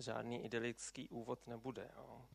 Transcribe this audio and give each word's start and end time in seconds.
žádný 0.00 0.44
idylický 0.44 1.08
úvod 1.08 1.46
nebude. 1.46 1.90
Jo. 1.96 2.26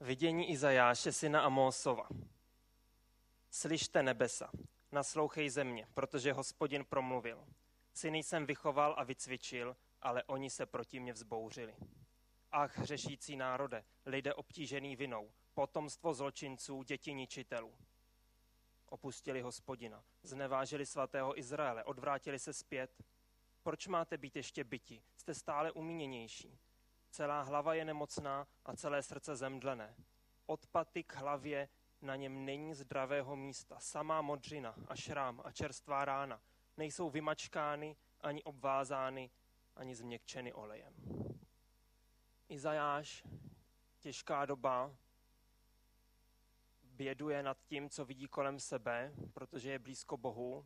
Vidění 0.00 0.50
Izajáše, 0.50 1.12
syna 1.12 1.40
Amósova. 1.40 2.08
Slyšte 3.50 4.02
nebesa, 4.02 4.50
naslouchej 4.92 5.50
země, 5.50 5.88
protože 5.94 6.32
hospodin 6.32 6.84
promluvil. 6.84 7.46
Syny 7.94 8.18
jsem 8.18 8.46
vychoval 8.46 8.94
a 8.98 9.04
vycvičil, 9.04 9.76
ale 10.02 10.24
oni 10.24 10.50
se 10.50 10.66
proti 10.66 11.00
mě 11.00 11.12
vzbouřili. 11.12 11.76
Ach, 12.52 12.78
hřešící 12.78 13.36
národe, 13.36 13.84
lidé 14.06 14.34
obtížený 14.34 14.96
vinou, 14.96 15.32
potomstvo 15.54 16.14
zločinců, 16.14 16.82
děti 16.82 17.14
ničitelů. 17.14 17.74
Opustili 18.86 19.40
hospodina, 19.40 20.04
znevážili 20.22 20.86
svatého 20.86 21.38
Izraele, 21.38 21.84
odvrátili 21.84 22.38
se 22.38 22.52
zpět. 22.52 23.02
Proč 23.66 23.86
máte 23.86 24.18
být 24.18 24.36
ještě 24.36 24.64
byti? 24.64 25.02
Jste 25.16 25.34
stále 25.34 25.72
umíněnější. 25.72 26.58
Celá 27.10 27.42
hlava 27.42 27.74
je 27.74 27.84
nemocná 27.84 28.46
a 28.64 28.76
celé 28.76 29.02
srdce 29.02 29.36
zemdlené. 29.36 29.96
Od 30.46 30.66
paty 30.66 31.04
k 31.04 31.14
hlavě 31.14 31.68
na 32.02 32.16
něm 32.16 32.44
není 32.44 32.74
zdravého 32.74 33.36
místa. 33.36 33.80
Samá 33.80 34.22
modřina 34.22 34.74
a 34.88 34.96
šrám 34.96 35.42
a 35.44 35.52
čerstvá 35.52 36.04
rána 36.04 36.40
nejsou 36.76 37.10
vymačkány, 37.10 37.96
ani 38.20 38.42
obvázány, 38.42 39.30
ani 39.76 39.94
změkčeny 39.94 40.52
olejem. 40.52 40.94
Izajáš, 42.48 43.24
těžká 44.00 44.46
doba, 44.46 44.96
běduje 46.82 47.42
nad 47.42 47.58
tím, 47.62 47.90
co 47.90 48.04
vidí 48.04 48.28
kolem 48.28 48.60
sebe, 48.60 49.12
protože 49.32 49.70
je 49.70 49.78
blízko 49.78 50.16
Bohu. 50.16 50.64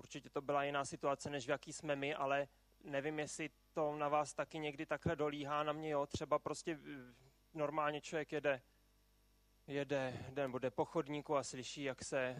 Určitě 0.00 0.30
to 0.30 0.40
byla 0.40 0.64
jiná 0.64 0.84
situace, 0.84 1.30
než 1.30 1.46
v 1.46 1.50
jaký 1.50 1.72
jsme 1.72 1.96
my, 1.96 2.14
ale 2.14 2.48
nevím, 2.84 3.18
jestli 3.18 3.50
to 3.72 3.96
na 3.96 4.08
vás 4.08 4.34
taky 4.34 4.58
někdy 4.58 4.86
takhle 4.86 5.16
dolíhá, 5.16 5.62
na 5.62 5.72
mě 5.72 5.90
jo, 5.90 6.06
třeba 6.06 6.38
prostě 6.38 6.78
eh, 6.82 7.14
normálně 7.54 8.00
člověk 8.00 8.32
jede, 8.32 8.62
jede, 9.66 10.24
nebo 10.34 10.58
jde 10.58 10.70
po 10.70 10.84
chodníku 10.84 11.36
a 11.36 11.42
slyší, 11.42 11.82
jak 11.82 12.04
se 12.04 12.18
eh, 12.18 12.36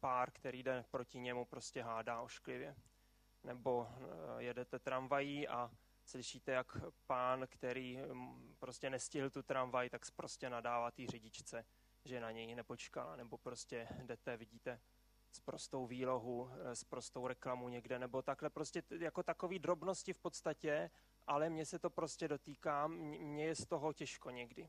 pár, 0.00 0.30
který 0.30 0.62
jde 0.62 0.84
proti 0.90 1.18
němu, 1.18 1.44
prostě 1.44 1.82
hádá 1.82 2.20
ošklivě. 2.20 2.76
Nebo 3.44 3.88
eh, 3.88 4.42
jedete 4.42 4.78
tramvají 4.78 5.48
a 5.48 5.70
slyšíte, 6.04 6.52
jak 6.52 6.76
pán, 7.06 7.46
který 7.46 7.98
mm, 8.12 8.54
prostě 8.58 8.90
nestihl 8.90 9.30
tu 9.30 9.42
tramvaj, 9.42 9.90
tak 9.90 10.02
prostě 10.16 10.50
nadává 10.50 10.90
té 10.90 11.06
řidičce, 11.06 11.64
že 12.04 12.20
na 12.20 12.30
něj 12.30 12.54
nepočkala, 12.54 13.16
nebo 13.16 13.38
prostě 13.38 13.88
jdete, 14.02 14.36
vidíte 14.36 14.80
s 15.32 15.40
prostou 15.40 15.86
výlohu, 15.86 16.50
eh, 16.52 16.76
s 16.76 16.84
prostou 16.84 17.26
reklamu 17.26 17.68
někde, 17.68 17.98
nebo 17.98 18.22
takhle 18.22 18.50
prostě 18.50 18.82
jako 18.98 19.22
takový 19.22 19.58
drobnosti 19.58 20.12
v 20.12 20.18
podstatě, 20.18 20.90
ale 21.26 21.50
mně 21.50 21.66
se 21.66 21.78
to 21.78 21.90
prostě 21.90 22.28
dotýká, 22.28 22.86
mně 22.86 23.44
je 23.44 23.54
z 23.54 23.66
toho 23.66 23.92
těžko 23.92 24.30
někdy. 24.30 24.68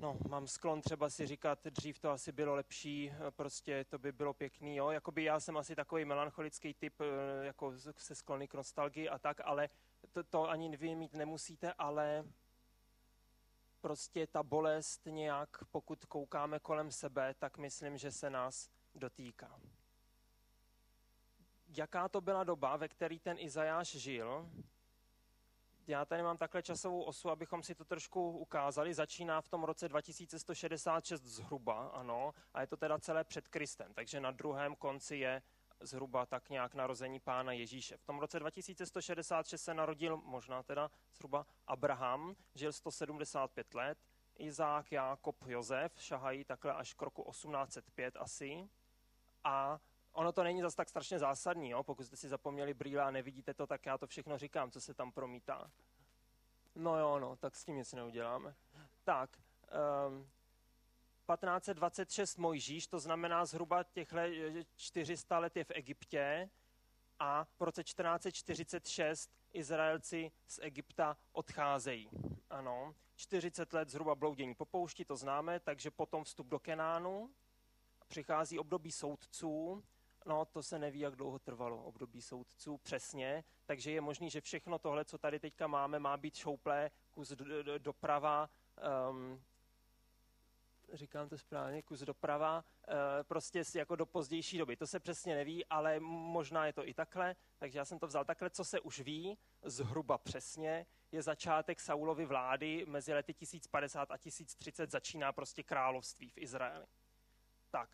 No, 0.00 0.16
mám 0.28 0.46
sklon 0.46 0.80
třeba 0.80 1.10
si 1.10 1.26
říkat, 1.26 1.64
dřív 1.64 1.98
to 1.98 2.10
asi 2.10 2.32
bylo 2.32 2.54
lepší, 2.54 3.10
eh, 3.10 3.30
prostě 3.30 3.84
to 3.84 3.98
by 3.98 4.12
bylo 4.12 4.34
pěkný, 4.34 4.76
jo. 4.76 4.90
Jakoby 4.90 5.24
já 5.24 5.40
jsem 5.40 5.56
asi 5.56 5.76
takový 5.76 6.04
melancholický 6.04 6.74
typ, 6.74 7.00
eh, 7.00 7.46
jako 7.46 7.74
se 7.96 8.14
sklony 8.14 8.48
k 8.48 8.54
nostalgii 8.54 9.08
a 9.08 9.18
tak, 9.18 9.40
ale 9.44 9.68
to, 10.12 10.24
to 10.24 10.48
ani 10.48 10.76
vy 10.76 10.94
mít 10.94 11.14
nemusíte, 11.14 11.72
ale 11.72 12.24
prostě 13.80 14.26
ta 14.26 14.42
bolest 14.42 15.06
nějak, 15.06 15.64
pokud 15.70 16.04
koukáme 16.04 16.60
kolem 16.60 16.90
sebe, 16.90 17.34
tak 17.38 17.58
myslím, 17.58 17.98
že 17.98 18.12
se 18.12 18.30
nás 18.30 18.70
dotýká. 18.98 19.60
Jaká 21.68 22.08
to 22.08 22.20
byla 22.20 22.44
doba, 22.44 22.76
ve 22.76 22.88
které 22.88 23.18
ten 23.18 23.36
Izajáš 23.40 23.88
žil? 23.88 24.50
Já 25.86 26.04
tady 26.04 26.22
mám 26.22 26.36
takhle 26.36 26.62
časovou 26.62 27.02
osu, 27.02 27.30
abychom 27.30 27.62
si 27.62 27.74
to 27.74 27.84
trošku 27.84 28.30
ukázali. 28.30 28.94
Začíná 28.94 29.40
v 29.40 29.48
tom 29.48 29.64
roce 29.64 29.88
2166 29.88 31.22
zhruba, 31.22 31.88
ano, 31.88 32.34
a 32.54 32.60
je 32.60 32.66
to 32.66 32.76
teda 32.76 32.98
celé 32.98 33.24
před 33.24 33.48
Kristem, 33.48 33.94
takže 33.94 34.20
na 34.20 34.30
druhém 34.30 34.76
konci 34.76 35.16
je 35.16 35.42
zhruba 35.80 36.26
tak 36.26 36.50
nějak 36.50 36.74
narození 36.74 37.20
pána 37.20 37.52
Ježíše. 37.52 37.96
V 37.96 38.04
tom 38.04 38.18
roce 38.18 38.38
2166 38.38 39.62
se 39.62 39.74
narodil 39.74 40.16
možná 40.16 40.62
teda 40.62 40.90
zhruba 41.12 41.46
Abraham, 41.66 42.36
žil 42.54 42.72
175 42.72 43.74
let, 43.74 43.98
Izák, 44.38 44.92
Jákob, 44.92 45.36
Josef 45.46 45.92
šahají 46.00 46.44
takhle 46.44 46.72
až 46.72 46.94
k 46.94 47.02
roku 47.02 47.30
1805 47.30 48.16
asi. 48.16 48.68
A 49.48 49.80
ono 50.12 50.32
to 50.32 50.42
není 50.42 50.60
zase 50.60 50.76
tak 50.76 50.88
strašně 50.88 51.18
zásadní, 51.18 51.70
jo? 51.70 51.82
pokud 51.82 52.06
jste 52.06 52.16
si 52.16 52.28
zapomněli 52.28 52.74
brýle 52.74 53.02
a 53.02 53.10
nevidíte 53.10 53.54
to, 53.54 53.66
tak 53.66 53.86
já 53.86 53.98
to 53.98 54.06
všechno 54.06 54.38
říkám, 54.38 54.70
co 54.70 54.80
se 54.80 54.94
tam 54.94 55.12
promítá. 55.12 55.70
No 56.74 56.98
jo, 56.98 57.18
no, 57.18 57.36
tak 57.36 57.56
s 57.56 57.64
tím 57.64 57.76
nic 57.76 57.92
neuděláme. 57.92 58.54
Tak, 59.04 59.38
um, 60.08 60.28
1526 61.36 62.36
Mojžíš, 62.36 62.86
to 62.86 62.98
znamená 62.98 63.44
zhruba 63.44 63.82
těchhle 63.82 64.30
400 64.76 65.38
let 65.38 65.56
je 65.56 65.64
v 65.64 65.70
Egyptě 65.70 66.50
a 67.18 67.44
v 67.44 67.60
roce 67.60 67.84
1446 67.84 69.30
Izraelci 69.52 70.32
z 70.46 70.58
Egypta 70.62 71.16
odcházejí. 71.32 72.10
Ano, 72.50 72.94
40 73.16 73.72
let 73.72 73.88
zhruba 73.88 74.14
bloudění 74.14 74.54
po 74.54 74.64
poušti, 74.64 75.04
to 75.04 75.16
známe, 75.16 75.60
takže 75.60 75.90
potom 75.90 76.24
vstup 76.24 76.46
do 76.46 76.58
Kenánu, 76.58 77.30
přichází 78.08 78.58
období 78.58 78.92
soudců, 78.92 79.84
no 80.26 80.44
to 80.44 80.62
se 80.62 80.78
neví, 80.78 81.00
jak 81.00 81.16
dlouho 81.16 81.38
trvalo 81.38 81.84
období 81.84 82.22
soudců 82.22 82.78
přesně, 82.78 83.44
takže 83.66 83.92
je 83.92 84.00
možný, 84.00 84.30
že 84.30 84.40
všechno 84.40 84.78
tohle, 84.78 85.04
co 85.04 85.18
tady 85.18 85.40
teďka 85.40 85.66
máme, 85.66 85.98
má 85.98 86.16
být 86.16 86.34
šouplé, 86.34 86.90
kus 87.10 87.32
doprava, 87.78 88.50
um, 89.10 89.42
říkám 90.92 91.28
to 91.28 91.38
správně, 91.38 91.82
kus 91.82 92.00
doprava, 92.00 92.64
uh, 92.88 92.94
prostě 93.22 93.62
jako 93.74 93.96
do 93.96 94.06
pozdější 94.06 94.58
doby. 94.58 94.76
To 94.76 94.86
se 94.86 95.00
přesně 95.00 95.34
neví, 95.34 95.66
ale 95.66 96.00
možná 96.00 96.66
je 96.66 96.72
to 96.72 96.88
i 96.88 96.94
takhle, 96.94 97.36
takže 97.58 97.78
já 97.78 97.84
jsem 97.84 97.98
to 97.98 98.06
vzal 98.06 98.24
takhle. 98.24 98.50
Co 98.50 98.64
se 98.64 98.80
už 98.80 99.00
ví, 99.00 99.38
zhruba 99.62 100.18
přesně, 100.18 100.86
je 101.12 101.22
začátek 101.22 101.80
Saulovy 101.80 102.24
vlády 102.24 102.84
mezi 102.88 103.14
lety 103.14 103.34
1050 103.34 104.10
a 104.10 104.16
1030 104.16 104.90
začíná 104.90 105.32
prostě 105.32 105.62
království 105.62 106.30
v 106.30 106.38
Izraeli. 106.38 106.86
Tak, 107.70 107.90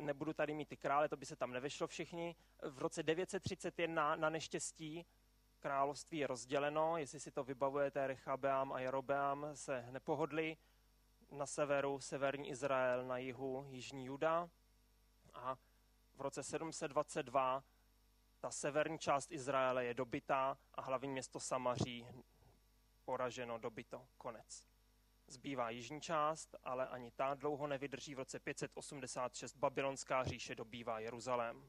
nebudu 0.00 0.32
tady 0.32 0.54
mít 0.54 0.68
ty 0.68 0.76
krále, 0.76 1.08
to 1.08 1.16
by 1.16 1.26
se 1.26 1.36
tam 1.36 1.52
nevešlo 1.52 1.86
všichni. 1.86 2.36
V 2.62 2.78
roce 2.78 3.02
931 3.02 4.16
na 4.16 4.30
neštěstí 4.30 5.06
království 5.60 6.18
je 6.18 6.26
rozděleno, 6.26 6.96
jestli 6.96 7.20
si 7.20 7.30
to 7.30 7.44
vybavujete, 7.44 8.06
Rechabeam 8.06 8.72
a 8.72 8.80
Jerobeam 8.80 9.46
se 9.54 9.86
nepohodli. 9.90 10.56
Na 11.30 11.46
severu 11.46 12.00
severní 12.00 12.48
Izrael, 12.48 13.06
na 13.06 13.18
jihu 13.18 13.66
jižní 13.68 14.04
Juda. 14.04 14.50
A 15.34 15.56
v 16.14 16.20
roce 16.20 16.42
722 16.42 17.64
ta 18.40 18.50
severní 18.50 18.98
část 18.98 19.32
Izraele 19.32 19.84
je 19.84 19.94
dobitá 19.94 20.58
a 20.74 20.82
hlavní 20.82 21.10
město 21.10 21.40
Samaří 21.40 22.06
poraženo, 23.04 23.58
dobito, 23.58 24.06
konec. 24.18 24.66
Zbývá 25.30 25.70
jižní 25.70 26.00
část, 26.00 26.56
ale 26.64 26.88
ani 26.88 27.10
ta 27.10 27.34
dlouho 27.34 27.66
nevydrží. 27.66 28.14
V 28.14 28.18
roce 28.18 28.38
586 28.38 29.56
babylonská 29.56 30.24
říše 30.24 30.54
dobývá 30.54 30.98
Jeruzalém 30.98 31.68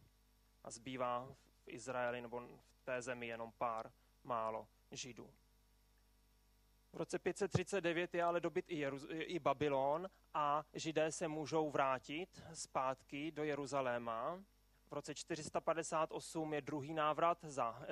a 0.64 0.72
zbývá 0.72 1.36
v 1.64 1.68
Izraeli 1.68 2.22
nebo 2.22 2.40
v 2.74 2.82
té 2.84 3.02
zemi 3.02 3.28
jenom 3.28 3.52
pár 3.52 3.92
málo 4.24 4.68
židů. 4.92 5.34
V 6.94 6.98
roce 6.98 7.20
539 7.20 8.16
je 8.16 8.24
ale 8.24 8.40
dobyt 8.40 8.66
i, 8.68 8.86
Jeruz- 8.86 9.08
i 9.10 9.40
Babylon 9.40 10.08
a 10.34 10.64
židé 10.74 11.12
se 11.12 11.28
můžou 11.28 11.72
vrátit 11.72 12.44
zpátky 12.54 13.32
do 13.32 13.44
Jeruzaléma. 13.44 14.44
V 14.92 14.94
roce 14.94 15.16
458 15.16 16.54
je 16.54 16.62
druhý 16.62 16.94
návrat 16.94 17.38
za 17.44 17.84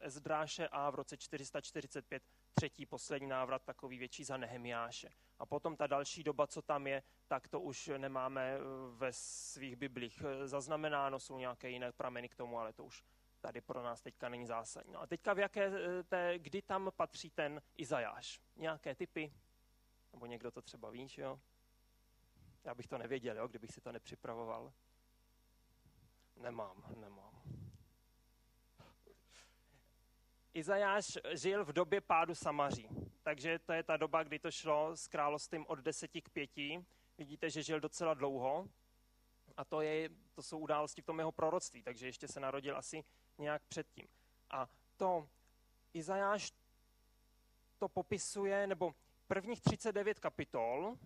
Ezdráše 0.00 0.68
a 0.68 0.90
v 0.90 0.94
roce 0.94 1.16
445 1.16 2.22
třetí, 2.54 2.86
poslední 2.86 3.28
návrat, 3.28 3.62
takový 3.64 3.98
větší 3.98 4.24
za 4.24 4.36
Nehemiáše. 4.36 5.08
A 5.38 5.46
potom 5.46 5.76
ta 5.76 5.86
další 5.86 6.24
doba, 6.24 6.46
co 6.46 6.62
tam 6.62 6.86
je, 6.86 7.02
tak 7.28 7.48
to 7.48 7.60
už 7.60 7.90
nemáme 7.96 8.54
eh, 8.54 8.60
ve 8.90 9.12
svých 9.12 9.76
biblích 9.76 10.22
zaznamenáno, 10.44 11.20
jsou 11.20 11.38
nějaké 11.38 11.70
jiné 11.70 11.92
prameny 11.92 12.28
k 12.28 12.34
tomu, 12.34 12.58
ale 12.58 12.72
to 12.72 12.84
už 12.84 13.04
tady 13.40 13.60
pro 13.60 13.82
nás 13.82 14.02
teďka 14.02 14.28
není 14.28 14.46
zásadní. 14.46 14.92
No 14.92 15.00
a 15.00 15.06
teďka 15.06 15.32
v 15.32 15.38
jaké, 15.38 15.66
eh, 15.66 16.02
té, 16.02 16.38
kdy 16.38 16.62
tam 16.62 16.90
patří 16.96 17.30
ten 17.30 17.62
Izajáš? 17.76 18.40
Nějaké 18.56 18.94
typy? 18.94 19.32
Nebo 20.12 20.26
někdo 20.26 20.50
to 20.50 20.62
třeba 20.62 20.90
ví, 20.90 21.08
jo? 21.18 21.40
Já 22.64 22.74
bych 22.74 22.86
to 22.86 22.98
nevěděl, 22.98 23.36
jo, 23.36 23.48
kdybych 23.48 23.70
si 23.70 23.80
to 23.80 23.92
nepřipravoval. 23.92 24.72
Nemám, 26.40 26.82
nemám. 26.96 27.42
Izajáš 30.54 31.18
žil 31.32 31.64
v 31.64 31.72
době 31.72 32.00
pádu 32.00 32.34
Samaří, 32.34 32.88
takže 33.22 33.58
to 33.58 33.72
je 33.72 33.82
ta 33.82 33.96
doba, 33.96 34.22
kdy 34.22 34.38
to 34.38 34.50
šlo 34.50 34.96
s 34.96 35.08
královstvím 35.08 35.66
od 35.68 35.78
deseti 35.78 36.22
k 36.22 36.28
pěti. 36.28 36.84
Vidíte, 37.18 37.50
že 37.50 37.62
žil 37.62 37.80
docela 37.80 38.14
dlouho 38.14 38.68
a 39.56 39.64
to, 39.64 39.80
je, 39.80 40.08
to 40.34 40.42
jsou 40.42 40.58
události 40.58 41.02
v 41.02 41.06
tom 41.06 41.18
jeho 41.18 41.32
proroctví, 41.32 41.82
takže 41.82 42.06
ještě 42.06 42.28
se 42.28 42.40
narodil 42.40 42.76
asi 42.76 43.04
nějak 43.38 43.62
předtím. 43.68 44.08
A 44.50 44.68
to 44.96 45.28
Izajáš 45.94 46.52
to 47.78 47.88
popisuje, 47.88 48.66
nebo 48.66 48.94
prvních 49.26 49.60
39 49.60 50.18
kapitol 50.18 50.96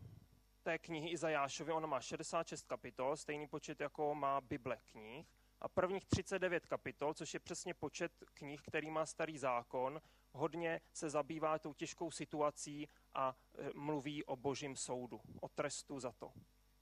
té 0.65 0.79
knihy 0.79 1.09
Izajášovi, 1.09 1.73
ona 1.73 1.87
má 1.87 2.01
66 2.01 2.67
kapitol, 2.67 3.17
stejný 3.17 3.47
počet 3.49 3.81
jako 3.81 4.15
má 4.15 4.41
Bible 4.41 4.77
knih, 4.87 5.27
a 5.61 5.69
prvních 5.69 6.05
39 6.05 6.67
kapitol, 6.67 7.15
což 7.15 7.35
je 7.35 7.41
přesně 7.41 7.75
počet 7.75 8.13
knih, 8.35 8.63
který 8.63 8.91
má 8.91 9.07
starý 9.07 9.39
zákon, 9.39 10.01
hodně 10.33 10.81
se 10.93 11.11
zabývá 11.11 11.59
tou 11.59 11.73
těžkou 11.73 12.11
situací 12.11 12.89
a 13.15 13.37
e, 13.59 13.71
mluví 13.75 14.25
o 14.25 14.37
božím 14.37 14.77
soudu, 14.77 15.21
o 15.41 15.49
trestu 15.49 16.01
za 16.01 16.13
to. 16.13 16.33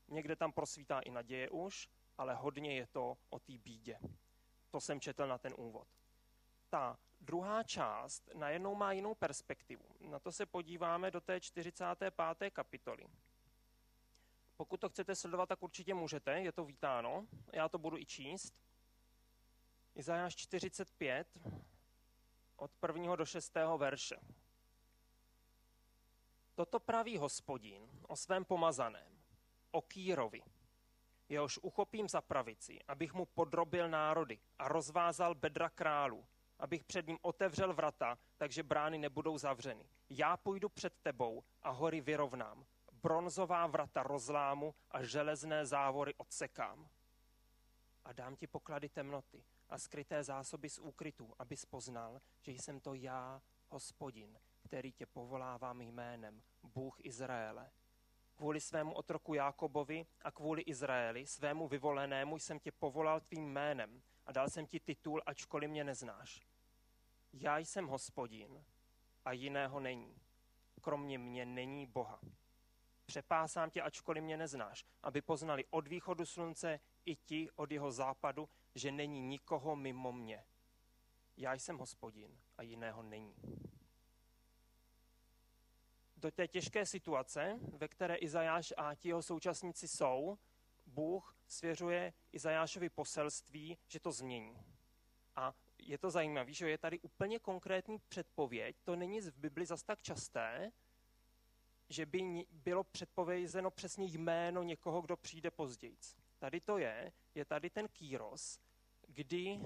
Někde 0.09 0.37
tam 0.37 0.53
prosvítá 0.53 1.01
i 1.01 1.11
naděje 1.11 1.51
už, 1.51 1.89
ale 2.19 2.35
hodně 2.35 2.77
je 2.77 2.87
to 2.87 3.17
o 3.31 3.39
té 3.39 3.59
bídě. 3.59 3.99
To 4.71 4.81
jsem 4.81 5.01
četl 5.01 5.27
na 5.27 5.39
ten 5.39 5.55
úvod. 5.57 5.89
Ta 6.71 6.99
druhá 7.21 7.63
část 7.63 8.31
najednou 8.35 8.75
má 8.75 8.93
jinou 8.93 9.15
perspektivu. 9.15 9.85
Na 10.01 10.19
to 10.19 10.33
se 10.33 10.47
podíváme 10.47 11.11
do 11.11 11.21
té 11.21 11.41
45. 11.41 12.15
kapitoly. 12.53 13.05
Pokud 14.57 14.81
to 14.81 14.89
chcete 14.89 15.15
sledovat, 15.15 15.49
tak 15.49 15.63
určitě 15.63 15.95
můžete, 15.95 16.41
je 16.41 16.53
to 16.53 16.65
vítáno. 16.65 17.27
Já 17.53 17.69
to 17.69 17.79
budu 17.79 17.99
i 17.99 18.07
číst. 18.07 18.55
Izajáš 19.95 20.37
45 20.37 21.39
od 22.57 22.71
prvního 22.81 23.17
do 23.17 23.27
šestého 23.27 23.79
verše. 23.79 24.17
Toto 26.55 26.81
praví 26.81 27.17
hospodin 27.17 27.89
o 28.09 28.17
svém 28.17 28.45
pomazaném, 28.45 29.23
o 29.71 29.83
Kýrovi, 29.83 30.43
jehož 31.29 31.59
uchopím 31.63 32.09
za 32.09 32.21
pravici, 32.21 32.79
abych 32.89 33.15
mu 33.15 33.27
podrobil 33.27 33.89
národy 33.89 34.39
a 34.59 34.69
rozvázal 34.69 35.35
bedra 35.35 35.71
králu, 35.71 36.27
abych 36.59 36.85
před 36.85 37.07
ním 37.07 37.19
otevřel 37.23 37.73
vrata, 37.75 38.19
takže 38.37 38.63
brány 38.63 38.99
nebudou 38.99 39.39
zavřeny. 39.39 39.89
Já 40.11 40.37
půjdu 40.37 40.69
před 40.69 40.95
tebou 41.03 41.45
a 41.63 41.71
hory 41.71 42.01
vyrovnám. 42.01 42.65
Bronzová 43.03 43.67
vrata 43.67 44.03
rozlámu 44.03 44.75
a 44.91 45.03
železné 45.03 45.67
závory 45.67 46.15
odsekám. 46.15 46.89
A 48.05 48.13
dám 48.13 48.37
ti 48.37 48.47
poklady 48.47 48.89
temnoty 48.89 49.45
a 49.69 49.79
skryté 49.79 50.23
zásoby 50.23 50.71
z 50.71 50.79
úkrytů, 50.79 51.35
aby 51.39 51.57
poznal, 51.71 52.21
že 52.41 52.53
jsem 52.53 52.81
to 52.81 52.95
já, 52.95 53.43
hospodin, 53.69 54.39
který 54.63 54.93
tě 54.93 55.07
povolávám 55.07 55.81
jménem, 55.81 56.43
Bůh 56.63 56.97
Izraele. 57.05 57.71
Kvůli 58.37 58.61
svému 58.61 58.95
otroku 58.95 59.35
Jákobovi 59.35 60.07
a 60.23 60.31
kvůli 60.31 60.63
Izraeli, 60.63 61.27
svému 61.27 61.69
vyvolenému, 61.69 62.39
jsem 62.39 62.59
tě 62.59 62.73
povolal 62.73 63.21
tvým 63.21 63.53
jménem 63.53 64.03
a 64.27 64.33
dal 64.33 64.49
jsem 64.49 64.67
ti 64.67 64.81
titul, 64.81 65.23
ačkoliv 65.27 65.71
mě 65.71 65.85
neznáš. 65.85 66.47
Já 67.33 67.59
jsem 67.59 67.87
hospodin 67.87 68.65
a 69.25 69.33
jiného 69.33 69.81
není. 69.81 70.21
Kromě 70.81 71.19
mě 71.19 71.47
není 71.47 71.87
Boha. 71.87 72.21
Přepásám 73.13 73.71
tě, 73.71 73.83
ačkoliv 73.83 74.25
mě 74.25 74.37
neznáš, 74.37 74.85
aby 75.03 75.23
poznali 75.23 75.65
od 75.71 75.89
východu 75.89 76.27
slunce 76.27 76.81
i 77.05 77.17
ti 77.17 77.51
od 77.57 77.73
jeho 77.73 77.93
západu, 77.93 78.49
že 78.75 78.93
není 78.93 79.21
nikoho 79.21 79.77
mimo 79.77 80.13
mě. 80.13 80.45
Já 81.37 81.53
jsem 81.53 81.79
hospodin 81.79 82.39
a 82.59 82.63
jiného 82.63 83.03
není. 83.03 83.35
Do 86.17 86.31
té 86.31 86.49
těžké 86.49 86.87
situace, 86.87 87.59
ve 87.73 87.89
které 87.89 88.17
Izajáš 88.17 88.75
a 88.77 88.95
ti 88.95 89.09
jeho 89.09 89.23
současníci 89.23 89.89
jsou, 89.89 90.39
Bůh 90.87 91.37
svěřuje 91.49 92.13
Izajášovi 92.33 92.89
poselství, 92.89 93.79
že 93.89 94.01
to 94.01 94.13
změní. 94.13 94.57
A 95.37 95.55
je 95.79 95.99
to 95.99 96.11
zajímavé, 96.11 96.53
že 96.53 96.71
je 96.71 96.79
tady 96.79 97.01
úplně 97.01 97.39
konkrétní 97.39 97.99
předpověď, 98.09 98.77
to 98.83 98.97
není 98.97 99.21
v 99.21 99.39
Bibli 99.39 99.67
zas 99.67 99.83
tak 99.83 100.03
časté, 100.03 100.73
že 101.93 102.07
by 102.07 102.47
bylo 102.51 102.85
předpovězeno 102.85 103.71
přesně 103.71 104.07
jméno 104.07 104.63
někoho, 104.63 105.01
kdo 105.01 105.17
přijde 105.17 105.51
později. 105.51 105.97
Tady 106.39 106.61
to 106.61 106.79
je, 106.79 107.13
je 107.35 107.45
tady 107.45 107.71
ten 107.71 107.89
Kýros, 107.89 108.59
kdy, 109.09 109.61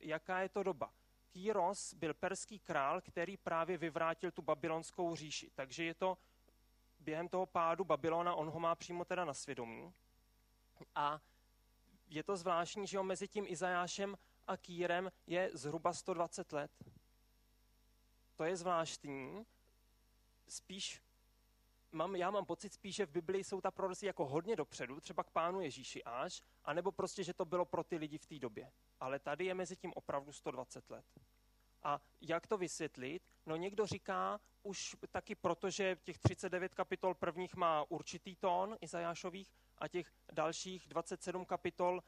jaká 0.00 0.40
je 0.40 0.48
to 0.48 0.62
doba? 0.62 0.92
Kýros 1.32 1.94
byl 1.94 2.14
perský 2.14 2.58
král, 2.58 3.00
který 3.00 3.36
právě 3.36 3.78
vyvrátil 3.78 4.30
tu 4.30 4.42
babylonskou 4.42 5.16
říši. 5.16 5.50
Takže 5.54 5.84
je 5.84 5.94
to 5.94 6.18
během 6.98 7.28
toho 7.28 7.46
pádu 7.46 7.84
Babylona, 7.84 8.34
on 8.34 8.50
ho 8.50 8.60
má 8.60 8.74
přímo 8.74 9.04
teda 9.04 9.24
na 9.24 9.34
svědomí. 9.34 9.92
A 10.94 11.20
je 12.08 12.22
to 12.22 12.36
zvláštní, 12.36 12.86
že 12.86 12.98
ho 12.98 13.04
mezi 13.04 13.28
tím 13.28 13.44
Izajášem 13.48 14.18
a 14.46 14.56
Kýrem 14.56 15.12
je 15.26 15.50
zhruba 15.52 15.92
120 15.92 16.52
let. 16.52 16.70
To 18.36 18.44
je 18.44 18.56
zvláštní. 18.56 19.46
Spíš 20.48 21.02
mám, 21.92 22.16
já 22.16 22.30
mám 22.30 22.46
pocit 22.46 22.72
spíš, 22.72 22.96
že 22.96 23.06
v 23.06 23.10
Biblii 23.10 23.44
jsou 23.44 23.60
ta 23.60 23.70
proroctví 23.70 24.06
jako 24.06 24.26
hodně 24.26 24.56
dopředu, 24.56 25.00
třeba 25.00 25.24
k 25.24 25.30
pánu 25.30 25.60
Ježíši 25.60 26.04
až, 26.04 26.42
anebo 26.64 26.92
prostě, 26.92 27.24
že 27.24 27.34
to 27.34 27.44
bylo 27.44 27.64
pro 27.64 27.84
ty 27.84 27.96
lidi 27.96 28.18
v 28.18 28.26
té 28.26 28.38
době. 28.38 28.72
Ale 29.00 29.18
tady 29.18 29.44
je 29.44 29.54
mezi 29.54 29.76
tím 29.76 29.92
opravdu 29.94 30.32
120 30.32 30.90
let. 30.90 31.04
A 31.82 32.00
jak 32.20 32.46
to 32.46 32.58
vysvětlit? 32.58 33.22
No 33.46 33.56
někdo 33.56 33.86
říká 33.86 34.40
už 34.62 34.96
taky 35.10 35.34
proto, 35.34 35.70
že 35.70 35.96
těch 36.02 36.18
39 36.18 36.74
kapitol 36.74 37.14
prvních 37.14 37.54
má 37.56 37.84
určitý 37.88 38.36
tón 38.36 38.76
Izajášových 38.80 39.52
a 39.78 39.88
těch 39.88 40.12
dalších 40.32 40.88
27 40.88 41.44
kapitol 41.44 42.02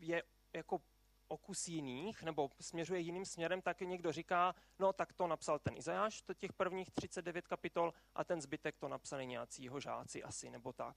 je 0.00 0.22
jako 0.52 0.80
okus 1.28 1.68
jiných, 1.68 2.22
nebo 2.22 2.50
směřuje 2.60 3.00
jiným 3.00 3.24
směrem, 3.24 3.62
tak 3.62 3.80
někdo 3.80 4.12
říká, 4.12 4.54
no 4.78 4.92
tak 4.92 5.12
to 5.12 5.26
napsal 5.26 5.58
ten 5.58 5.76
Izajáš, 5.76 6.22
to 6.22 6.34
těch 6.34 6.52
prvních 6.52 6.90
39 6.90 7.46
kapitol 7.46 7.94
a 8.14 8.24
ten 8.24 8.40
zbytek 8.40 8.76
to 8.78 8.88
napsali 8.88 9.26
nějací 9.26 9.62
jeho 9.62 9.80
žáci 9.80 10.22
asi, 10.22 10.50
nebo 10.50 10.72
tak. 10.72 10.96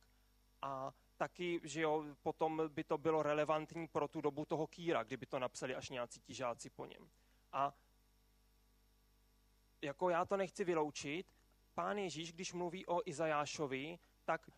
A 0.61 0.93
taky, 1.17 1.61
že 1.63 1.81
jo, 1.81 2.05
potom 2.21 2.61
by 2.67 2.83
to 2.83 2.97
bylo 2.97 3.23
relevantní 3.23 3.87
pro 3.87 4.07
tu 4.07 4.21
dobu 4.21 4.45
toho 4.45 4.67
Kýra, 4.67 5.03
kdyby 5.03 5.25
to 5.25 5.39
napsali 5.39 5.75
až 5.75 5.89
nějací 5.89 6.21
ti 6.21 6.33
žáci 6.33 6.69
po 6.69 6.85
něm. 6.85 7.09
A 7.51 7.73
jako 9.81 10.09
já 10.09 10.25
to 10.25 10.37
nechci 10.37 10.63
vyloučit, 10.63 11.27
pán 11.73 11.97
Ježíš, 11.97 12.33
když 12.33 12.53
mluví 12.53 12.85
o 12.85 13.09
Izajášovi, 13.09 13.99
tak 14.25 14.49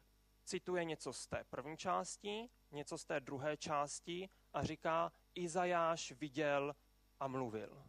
cituje 0.45 0.83
něco 0.83 1.13
z 1.13 1.27
té 1.27 1.43
první 1.43 1.77
části, 1.77 2.49
něco 2.71 2.97
z 2.97 3.05
té 3.05 3.19
druhé 3.19 3.57
části 3.57 4.29
a 4.53 4.63
říká, 4.63 5.11
Izajáš 5.35 6.11
viděl 6.11 6.75
a 7.19 7.27
mluvil. 7.27 7.83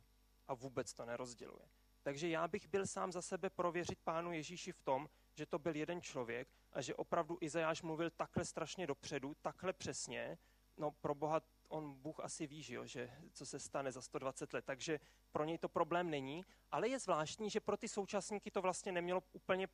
A 0.49 0.55
vůbec 0.55 0.95
to 0.95 1.05
nerozděluje. 1.05 1.69
Takže 2.03 2.29
já 2.29 2.49
bych 2.49 2.69
byl 2.69 2.87
sám 2.87 3.13
za 3.13 3.23
sebe 3.23 3.51
prověřit 3.51 3.99
pánu 4.05 4.33
Ježíši 4.33 4.73
v 4.73 4.83
tom, 4.83 5.09
že 5.35 5.47
to 5.47 5.59
byl 5.59 5.77
jeden 5.77 6.01
člověk 6.01 6.49
a 6.73 6.81
že 6.81 6.95
opravdu 6.95 7.39
Izajáš 7.41 7.83
mluvil 7.83 8.11
takhle 8.11 8.45
strašně 8.45 8.87
dopředu, 8.87 9.37
takhle 9.43 9.73
přesně. 9.73 10.39
No 10.77 10.91
pro 10.91 11.15
Boha, 11.15 11.41
on 11.69 11.95
Bůh 11.95 12.21
asi 12.21 12.47
ví, 12.47 12.63
že, 12.63 12.75
jo, 12.75 12.87
že 12.87 13.11
co 13.33 13.47
se 13.47 13.59
stane 13.59 13.93
za 13.93 14.03
120 14.03 14.53
let, 14.53 14.65
takže 14.65 15.01
pro 15.33 15.45
něj 15.45 15.59
to 15.59 15.69
problém 15.69 16.11
není. 16.11 16.45
Ale 16.71 16.89
je 16.89 16.99
zvláštní, 16.99 17.51
že 17.51 17.61
pro 17.61 17.77
ty 17.77 17.89
současníky 17.89 18.51
to 18.51 18.63
vlastně 18.63 18.93
nemělo 18.93 19.23
úplně 19.33 19.69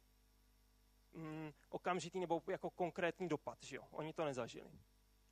mm, 1.12 1.52
okamžitý 1.68 2.20
nebo 2.20 2.42
jako 2.50 2.70
konkrétní 2.70 3.28
dopad, 3.28 3.58
že 3.62 3.76
jo. 3.76 3.84
Oni 3.90 4.12
to 4.12 4.24
nezažili. 4.24 4.70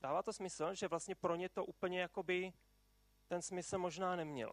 Dává 0.01 0.23
to 0.23 0.33
smysl, 0.33 0.75
že 0.75 0.89
vlastně 0.89 1.15
pro 1.15 1.37
ně 1.37 1.49
to 1.49 1.65
úplně 1.65 2.01
jakoby 2.01 2.53
ten 3.29 3.43
smysl 3.43 3.79
možná 3.79 4.17
nemělo. 4.17 4.53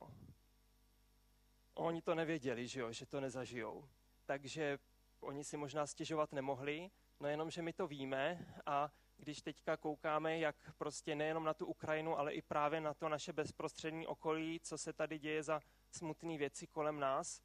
Oni 1.73 2.01
to 2.01 2.15
nevěděli, 2.15 2.67
že, 2.67 2.79
jo, 2.79 2.91
že 2.91 3.05
to 3.05 3.21
nezažijou. 3.21 3.89
Takže 4.25 4.79
oni 5.19 5.43
si 5.43 5.57
možná 5.57 5.87
stěžovat 5.87 6.31
nemohli, 6.31 6.91
no 7.19 7.27
jenom, 7.27 7.49
že 7.49 7.61
my 7.61 7.73
to 7.73 7.87
víme 7.87 8.45
a 8.65 8.91
když 9.17 9.41
teďka 9.41 9.77
koukáme, 9.77 10.39
jak 10.39 10.73
prostě 10.77 11.15
nejenom 11.15 11.43
na 11.43 11.53
tu 11.53 11.65
Ukrajinu, 11.65 12.19
ale 12.19 12.33
i 12.33 12.41
právě 12.41 12.81
na 12.81 12.93
to 12.93 13.09
naše 13.09 13.33
bezprostřední 13.33 14.07
okolí, 14.07 14.59
co 14.59 14.77
se 14.77 14.93
tady 14.93 15.19
děje 15.19 15.43
za 15.43 15.61
smutné 15.91 16.37
věci 16.37 16.67
kolem 16.67 16.99
nás, 16.99 17.41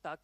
tak 0.00 0.20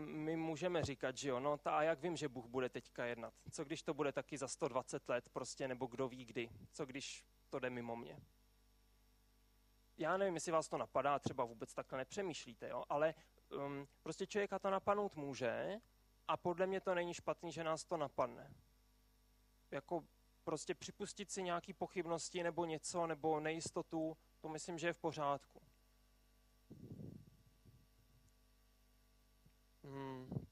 my 0.00 0.36
můžeme 0.36 0.84
říkat, 0.84 1.16
že 1.16 1.28
jo, 1.28 1.40
no 1.40 1.58
ta, 1.58 1.78
a 1.78 1.82
jak 1.82 2.00
vím, 2.00 2.16
že 2.16 2.28
Bůh 2.28 2.46
bude 2.46 2.68
teďka 2.68 3.04
jednat? 3.04 3.34
Co 3.50 3.64
když 3.64 3.82
to 3.82 3.94
bude 3.94 4.12
taky 4.12 4.38
za 4.38 4.48
120 4.48 5.08
let 5.08 5.28
prostě, 5.28 5.68
nebo 5.68 5.86
kdo 5.86 6.08
ví 6.08 6.24
kdy? 6.24 6.50
Co 6.72 6.86
když 6.86 7.26
to 7.50 7.58
jde 7.58 7.70
mimo 7.70 7.96
mě? 7.96 8.20
Já 9.98 10.16
nevím, 10.16 10.34
jestli 10.34 10.52
vás 10.52 10.68
to 10.68 10.78
napadá, 10.78 11.18
třeba 11.18 11.44
vůbec 11.44 11.74
takhle 11.74 11.98
nepřemýšlíte, 11.98 12.68
jo, 12.68 12.84
ale 12.88 13.14
um, 13.56 13.88
prostě 14.02 14.26
člověka 14.26 14.58
to 14.58 14.70
napadnout 14.70 15.16
může 15.16 15.80
a 16.28 16.36
podle 16.36 16.66
mě 16.66 16.80
to 16.80 16.94
není 16.94 17.14
špatný, 17.14 17.52
že 17.52 17.64
nás 17.64 17.84
to 17.84 17.96
napadne. 17.96 18.54
Jako 19.70 20.04
prostě 20.44 20.74
připustit 20.74 21.30
si 21.30 21.42
nějaký 21.42 21.72
pochybnosti 21.72 22.42
nebo 22.42 22.64
něco, 22.64 23.06
nebo 23.06 23.40
nejistotu, 23.40 24.16
to 24.40 24.48
myslím, 24.48 24.78
že 24.78 24.86
je 24.86 24.92
v 24.92 24.98
pořádku. 24.98 25.62
Hmm, 29.92 30.46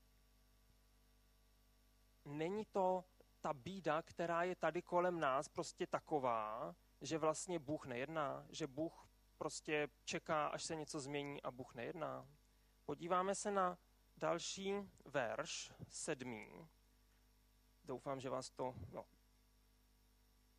není 2.25 2.65
to 2.65 3.05
ta 3.41 3.55
bída, 3.55 4.03
která 4.03 4.43
je 4.43 4.57
tady 4.57 4.83
kolem 4.83 5.21
nás, 5.21 5.49
prostě 5.49 5.87
taková, 5.87 6.75
že 7.01 7.19
vlastně 7.19 7.59
Bůh 7.59 7.87
nejedná, 7.87 8.47
že 8.49 8.67
Bůh 8.67 9.09
prostě 9.39 9.89
čeká, 10.05 10.47
až 10.47 10.65
se 10.65 10.75
něco 10.77 11.01
změní 11.01 11.43
a 11.43 11.51
Bůh 11.51 11.75
nejedná. 11.75 12.29
Podíváme 12.85 13.35
se 13.35 13.51
na 13.51 13.79
další 14.17 14.75
verš, 15.05 15.73
sedmý. 15.89 16.69
Doufám, 17.85 18.21
že 18.21 18.31
vás 18.31 18.51
to... 18.51 18.75
No. 18.93 19.05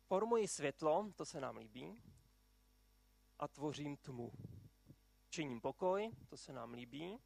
Formuji 0.06 0.48
světlo, 0.48 1.12
to 1.16 1.24
se 1.24 1.40
nám 1.40 1.56
líbí, 1.56 2.02
a 3.38 3.48
tvořím 3.48 3.96
tmu. 3.96 4.32
Činím 5.28 5.60
pokoj, 5.60 6.10
to 6.28 6.36
se 6.36 6.52
nám 6.52 6.72
líbí, 6.72 7.18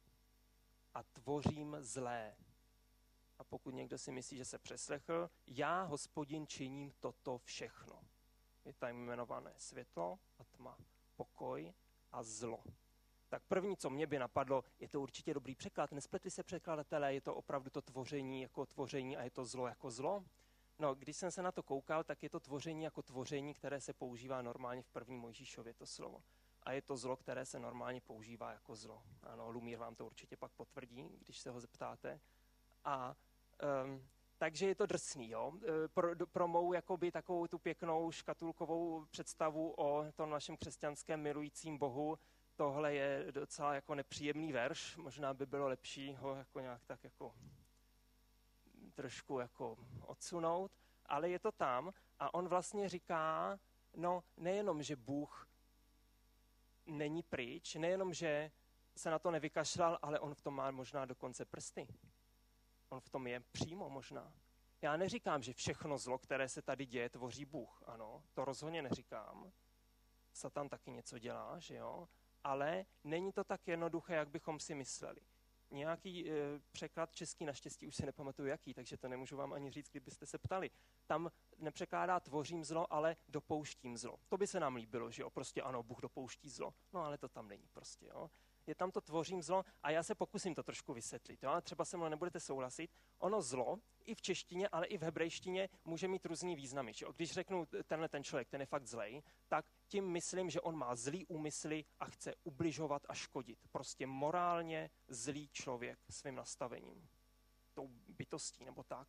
a 0.93 1.03
tvořím 1.03 1.77
zlé. 1.79 2.35
A 3.39 3.43
pokud 3.43 3.73
někdo 3.73 3.97
si 3.97 4.11
myslí, 4.11 4.37
že 4.37 4.45
se 4.45 4.59
přeslechl, 4.59 5.29
já, 5.47 5.83
hospodin, 5.83 6.47
činím 6.47 6.91
toto 6.99 7.37
všechno. 7.37 8.01
Je 8.65 8.73
tam 8.73 8.89
jmenované 8.89 9.53
světlo 9.57 10.19
a 10.39 10.43
tma, 10.43 10.77
pokoj 11.15 11.73
a 12.11 12.23
zlo. 12.23 12.63
Tak 13.29 13.43
první, 13.47 13.77
co 13.77 13.89
mě 13.89 14.07
by 14.07 14.19
napadlo, 14.19 14.63
je 14.79 14.89
to 14.89 15.01
určitě 15.01 15.33
dobrý 15.33 15.55
překlad. 15.55 15.91
Nespletli 15.91 16.31
se 16.31 16.43
překladatelé, 16.43 17.13
je 17.13 17.21
to 17.21 17.35
opravdu 17.35 17.69
to 17.69 17.81
tvoření 17.81 18.41
jako 18.41 18.65
tvoření 18.65 19.17
a 19.17 19.23
je 19.23 19.31
to 19.31 19.45
zlo 19.45 19.67
jako 19.67 19.91
zlo. 19.91 20.25
No, 20.79 20.95
když 20.95 21.17
jsem 21.17 21.31
se 21.31 21.41
na 21.41 21.51
to 21.51 21.63
koukal, 21.63 22.03
tak 22.03 22.23
je 22.23 22.29
to 22.29 22.39
tvoření 22.39 22.83
jako 22.83 23.01
tvoření, 23.01 23.53
které 23.53 23.81
se 23.81 23.93
používá 23.93 24.41
normálně 24.41 24.81
v 24.81 24.89
první 24.89 25.17
Mojžíšově 25.17 25.73
to 25.73 25.85
slovo. 25.85 26.23
A 26.67 26.71
je 26.71 26.81
to 26.81 26.97
zlo, 26.97 27.15
které 27.15 27.45
se 27.45 27.59
normálně 27.59 28.01
používá 28.01 28.51
jako 28.51 28.75
zlo. 28.75 29.03
Ano, 29.23 29.51
Lumír 29.51 29.77
vám 29.77 29.95
to 29.95 30.05
určitě 30.05 30.37
pak 30.37 30.51
potvrdí, 30.51 31.09
když 31.19 31.39
se 31.39 31.49
ho 31.49 31.59
zeptáte. 31.59 32.19
A 32.83 33.15
um, 33.85 34.07
takže 34.37 34.67
je 34.67 34.75
to 34.75 34.85
drsný, 34.85 35.29
jo? 35.29 35.53
E, 35.63 35.87
pro, 35.87 36.25
pro 36.25 36.47
mou 36.47 36.73
jakoby 36.73 37.11
takovou 37.11 37.47
tu 37.47 37.59
pěknou 37.59 38.11
škatulkovou 38.11 39.05
představu 39.05 39.73
o 39.77 40.11
tom 40.15 40.29
našem 40.29 40.57
křesťanském 40.57 41.21
milujícím 41.21 41.77
Bohu, 41.77 42.19
tohle 42.55 42.93
je 42.93 43.31
docela 43.31 43.73
jako 43.73 43.95
nepříjemný 43.95 44.53
verš, 44.53 44.97
možná 44.97 45.33
by 45.33 45.45
bylo 45.45 45.67
lepší 45.67 46.15
ho 46.15 46.35
jako 46.35 46.59
nějak 46.59 46.85
tak 46.85 47.03
jako 47.03 47.35
trošku 48.93 49.39
jako 49.39 49.77
odsunout, 50.01 50.71
ale 51.05 51.29
je 51.29 51.39
to 51.39 51.51
tam 51.51 51.93
a 52.19 52.33
on 52.33 52.47
vlastně 52.47 52.89
říká, 52.89 53.59
no 53.95 54.23
nejenom, 54.37 54.83
že 54.83 54.95
Bůh 54.95 55.47
není 56.87 57.23
pryč, 57.23 57.75
nejenom, 57.75 58.13
že 58.13 58.51
se 58.95 59.09
na 59.09 59.19
to 59.19 59.31
nevykašlal, 59.31 59.99
ale 60.01 60.19
on 60.19 60.35
v 60.35 60.41
tom 60.41 60.53
má 60.55 60.71
možná 60.71 61.05
dokonce 61.05 61.45
prsty. 61.45 61.87
On 62.89 62.99
v 62.99 63.09
tom 63.09 63.27
je 63.27 63.39
přímo 63.39 63.89
možná. 63.89 64.33
Já 64.81 64.97
neříkám, 64.97 65.43
že 65.43 65.53
všechno 65.53 65.97
zlo, 65.97 66.17
které 66.17 66.49
se 66.49 66.61
tady 66.61 66.85
děje, 66.85 67.09
tvoří 67.09 67.45
Bůh. 67.45 67.83
Ano, 67.85 68.23
to 68.33 68.45
rozhodně 68.45 68.81
neříkám. 68.81 69.51
Satan 70.33 70.69
taky 70.69 70.91
něco 70.91 71.19
dělá, 71.19 71.59
že 71.59 71.75
jo? 71.75 72.07
Ale 72.43 72.85
není 73.03 73.31
to 73.31 73.43
tak 73.43 73.67
jednoduché, 73.67 74.13
jak 74.13 74.29
bychom 74.29 74.59
si 74.59 74.75
mysleli. 74.75 75.21
Nějaký 75.71 76.31
e, 76.31 76.33
překlad 76.71 77.15
český, 77.15 77.45
naštěstí 77.45 77.87
už 77.87 77.95
si 77.95 78.05
nepamatuju 78.05 78.47
jaký, 78.47 78.73
takže 78.73 78.97
to 78.97 79.07
nemůžu 79.07 79.37
vám 79.37 79.53
ani 79.53 79.71
říct, 79.71 79.89
kdybyste 79.91 80.25
se 80.25 80.37
ptali. 80.37 80.69
Tam 81.05 81.31
nepřekládá 81.57 82.19
tvořím 82.19 82.63
zlo, 82.63 82.93
ale 82.93 83.15
dopouštím 83.27 83.97
zlo. 83.97 84.19
To 84.29 84.37
by 84.37 84.47
se 84.47 84.59
nám 84.59 84.75
líbilo, 84.75 85.11
že 85.11 85.21
jo? 85.21 85.29
Prostě 85.29 85.61
ano, 85.61 85.83
Bůh 85.83 86.01
dopouští 86.01 86.49
zlo. 86.49 86.73
No 86.93 87.03
ale 87.03 87.17
to 87.17 87.29
tam 87.29 87.47
není 87.47 87.67
prostě, 87.73 88.05
jo? 88.05 88.29
Je 88.67 88.75
tam 88.75 88.91
to 88.91 89.01
tvořím 89.01 89.41
zlo 89.41 89.65
a 89.83 89.91
já 89.91 90.03
se 90.03 90.15
pokusím 90.15 90.55
to 90.55 90.63
trošku 90.63 90.93
vysvětlit. 90.93 91.43
Jo? 91.43 91.61
Třeba 91.61 91.85
se 91.85 91.97
mnou 91.97 92.09
nebudete 92.09 92.39
souhlasit. 92.39 92.91
Ono 93.19 93.41
zlo 93.41 93.79
i 94.05 94.15
v 94.15 94.21
češtině, 94.21 94.67
ale 94.67 94.85
i 94.85 94.97
v 94.97 95.01
hebrejštině 95.01 95.69
může 95.85 96.07
mít 96.07 96.25
různý 96.25 96.55
významy. 96.55 96.93
Že? 96.93 97.05
Když 97.15 97.31
řeknu 97.31 97.67
tenhle 97.87 98.09
ten 98.09 98.23
člověk, 98.23 98.49
ten 98.49 98.61
je 98.61 98.67
fakt 98.67 98.87
zlej, 98.87 99.23
tak 99.47 99.65
tím 99.87 100.11
myslím, 100.11 100.49
že 100.49 100.61
on 100.61 100.77
má 100.77 100.95
zlý 100.95 101.25
úmysly 101.25 101.85
a 101.99 102.05
chce 102.05 102.35
ubližovat 102.43 103.05
a 103.09 103.13
škodit. 103.13 103.59
Prostě 103.71 104.07
morálně 104.07 104.89
zlý 105.07 105.47
člověk 105.47 105.99
svým 106.09 106.35
nastavením, 106.35 107.07
tou 107.73 107.89
bytostí 108.07 108.65
nebo 108.65 108.83
tak. 108.83 109.07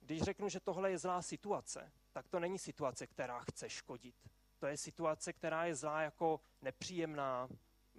Když 0.00 0.22
řeknu, 0.22 0.48
že 0.48 0.60
tohle 0.60 0.90
je 0.90 0.98
zlá 0.98 1.22
situace, 1.22 1.92
tak 2.12 2.28
to 2.28 2.40
není 2.40 2.58
situace, 2.58 3.06
která 3.06 3.40
chce 3.40 3.70
škodit. 3.70 4.14
To 4.58 4.66
je 4.66 4.76
situace, 4.76 5.32
která 5.32 5.64
je 5.64 5.74
zlá 5.74 6.02
jako 6.02 6.40
nepříjemná, 6.62 7.48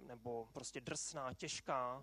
nebo 0.08 0.48
prostě 0.52 0.80
drsná, 0.80 1.34
těžká. 1.34 2.02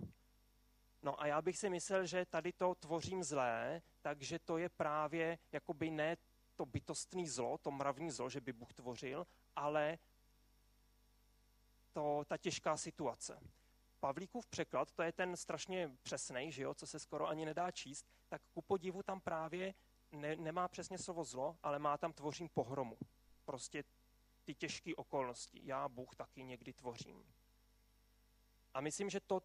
No 1.01 1.21
a 1.21 1.27
já 1.27 1.41
bych 1.41 1.57
si 1.57 1.69
myslel, 1.69 2.05
že 2.05 2.25
tady 2.25 2.53
to 2.53 2.75
tvořím 2.75 3.23
zlé, 3.23 3.81
takže 4.01 4.39
to 4.39 4.57
je 4.57 4.69
právě 4.69 5.37
jakoby 5.51 5.91
ne 5.91 6.17
to 6.55 6.65
bytostný 6.65 7.27
zlo, 7.27 7.57
to 7.57 7.71
mravní 7.71 8.11
zlo, 8.11 8.29
že 8.29 8.41
by 8.41 8.53
Bůh 8.53 8.73
tvořil, 8.73 9.27
ale 9.55 9.97
to, 11.93 12.23
ta 12.27 12.37
těžká 12.37 12.77
situace. 12.77 13.39
Pavlíkův 13.99 14.47
překlad, 14.47 14.91
to 14.91 15.03
je 15.03 15.11
ten 15.11 15.37
strašně 15.37 15.91
přesný, 16.03 16.51
že 16.51 16.63
jo, 16.63 16.73
co 16.73 16.87
se 16.87 16.99
skoro 16.99 17.27
ani 17.27 17.45
nedá 17.45 17.71
číst, 17.71 18.05
tak 18.29 18.41
ku 18.53 18.61
podivu 18.61 19.03
tam 19.03 19.21
právě 19.21 19.73
ne, 20.11 20.35
nemá 20.35 20.67
přesně 20.67 20.97
slovo 20.97 21.23
zlo, 21.23 21.57
ale 21.63 21.79
má 21.79 21.97
tam 21.97 22.13
tvořím 22.13 22.49
pohromu. 22.49 22.97
Prostě 23.45 23.83
ty 24.43 24.55
těžké 24.55 24.95
okolnosti. 24.95 25.61
Já, 25.63 25.89
Bůh, 25.89 26.15
taky 26.15 26.43
někdy 26.43 26.73
tvořím. 26.73 27.23
A 28.75 28.81
myslím, 28.81 29.09
že 29.09 29.19
to, 29.19 29.41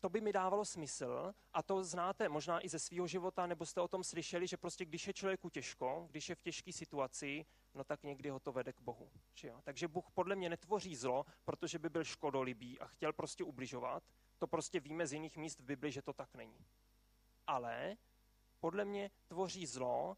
to 0.00 0.08
by 0.08 0.20
mi 0.20 0.32
dávalo 0.32 0.64
smysl 0.64 1.34
a 1.52 1.62
to 1.62 1.84
znáte 1.84 2.28
možná 2.28 2.64
i 2.64 2.68
ze 2.68 2.78
svého 2.78 3.06
života, 3.06 3.46
nebo 3.46 3.66
jste 3.66 3.80
o 3.80 3.88
tom 3.88 4.04
slyšeli, 4.04 4.46
že 4.46 4.56
prostě 4.56 4.84
když 4.84 5.06
je 5.06 5.12
člověku 5.12 5.50
těžko, 5.50 6.06
když 6.10 6.28
je 6.28 6.34
v 6.34 6.42
těžké 6.42 6.72
situaci, 6.72 7.46
no 7.74 7.84
tak 7.84 8.02
někdy 8.02 8.28
ho 8.28 8.40
to 8.40 8.52
vede 8.52 8.72
k 8.72 8.80
Bohu. 8.80 9.10
Že 9.34 9.48
jo? 9.48 9.60
Takže 9.64 9.88
Bůh 9.88 10.10
podle 10.14 10.36
mě 10.36 10.48
netvoří 10.48 10.96
zlo, 10.96 11.26
protože 11.44 11.78
by 11.78 11.88
byl 11.88 12.04
škodolibý 12.04 12.80
a 12.80 12.86
chtěl 12.86 13.12
prostě 13.12 13.44
ubližovat. 13.44 14.02
To 14.38 14.46
prostě 14.46 14.80
víme 14.80 15.06
z 15.06 15.12
jiných 15.12 15.36
míst 15.36 15.60
v 15.60 15.64
Bibli, 15.64 15.92
že 15.92 16.02
to 16.02 16.12
tak 16.12 16.34
není. 16.34 16.66
Ale 17.46 17.96
podle 18.60 18.84
mě 18.84 19.10
tvoří 19.28 19.66
zlo 19.66 20.16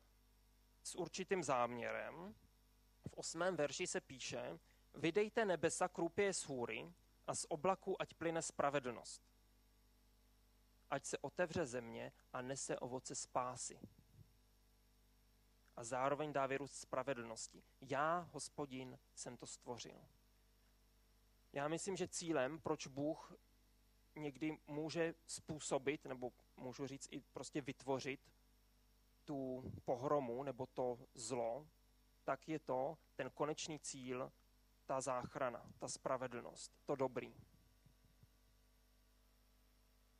s 0.82 0.94
určitým 0.94 1.42
záměrem. 1.42 2.34
V 3.08 3.14
osmém 3.14 3.56
verši 3.56 3.86
se 3.86 4.00
píše, 4.00 4.58
vydejte 4.94 5.44
nebesa 5.44 5.88
krupě 5.88 6.34
z 6.34 6.42
hůry, 6.46 6.92
a 7.26 7.34
z 7.34 7.46
oblaku 7.48 8.02
ať 8.02 8.14
plyne 8.14 8.42
spravedlnost. 8.42 9.22
Ať 10.90 11.04
se 11.04 11.18
otevře 11.18 11.66
země 11.66 12.12
a 12.32 12.42
nese 12.42 12.78
ovoce 12.78 13.14
spásy. 13.14 13.80
A 15.76 15.84
zároveň 15.84 16.32
dá 16.32 16.46
vyrůst 16.46 16.74
spravedlnosti. 16.74 17.62
Já, 17.80 18.28
hospodin, 18.32 18.98
jsem 19.14 19.36
to 19.36 19.46
stvořil. 19.46 20.00
Já 21.52 21.68
myslím, 21.68 21.96
že 21.96 22.08
cílem, 22.08 22.60
proč 22.60 22.86
Bůh 22.86 23.32
někdy 24.14 24.58
může 24.66 25.14
způsobit, 25.26 26.04
nebo 26.04 26.32
můžu 26.56 26.86
říct 26.86 27.08
i 27.10 27.20
prostě 27.20 27.60
vytvořit 27.60 28.32
tu 29.24 29.64
pohromu 29.84 30.42
nebo 30.42 30.66
to 30.66 30.98
zlo, 31.14 31.66
tak 32.24 32.48
je 32.48 32.58
to 32.58 32.98
ten 33.16 33.30
konečný 33.30 33.78
cíl 33.78 34.32
ta 34.86 35.00
záchrana, 35.00 35.66
ta 35.78 35.88
spravedlnost, 35.88 36.72
to 36.84 36.96
dobrý. 36.96 37.34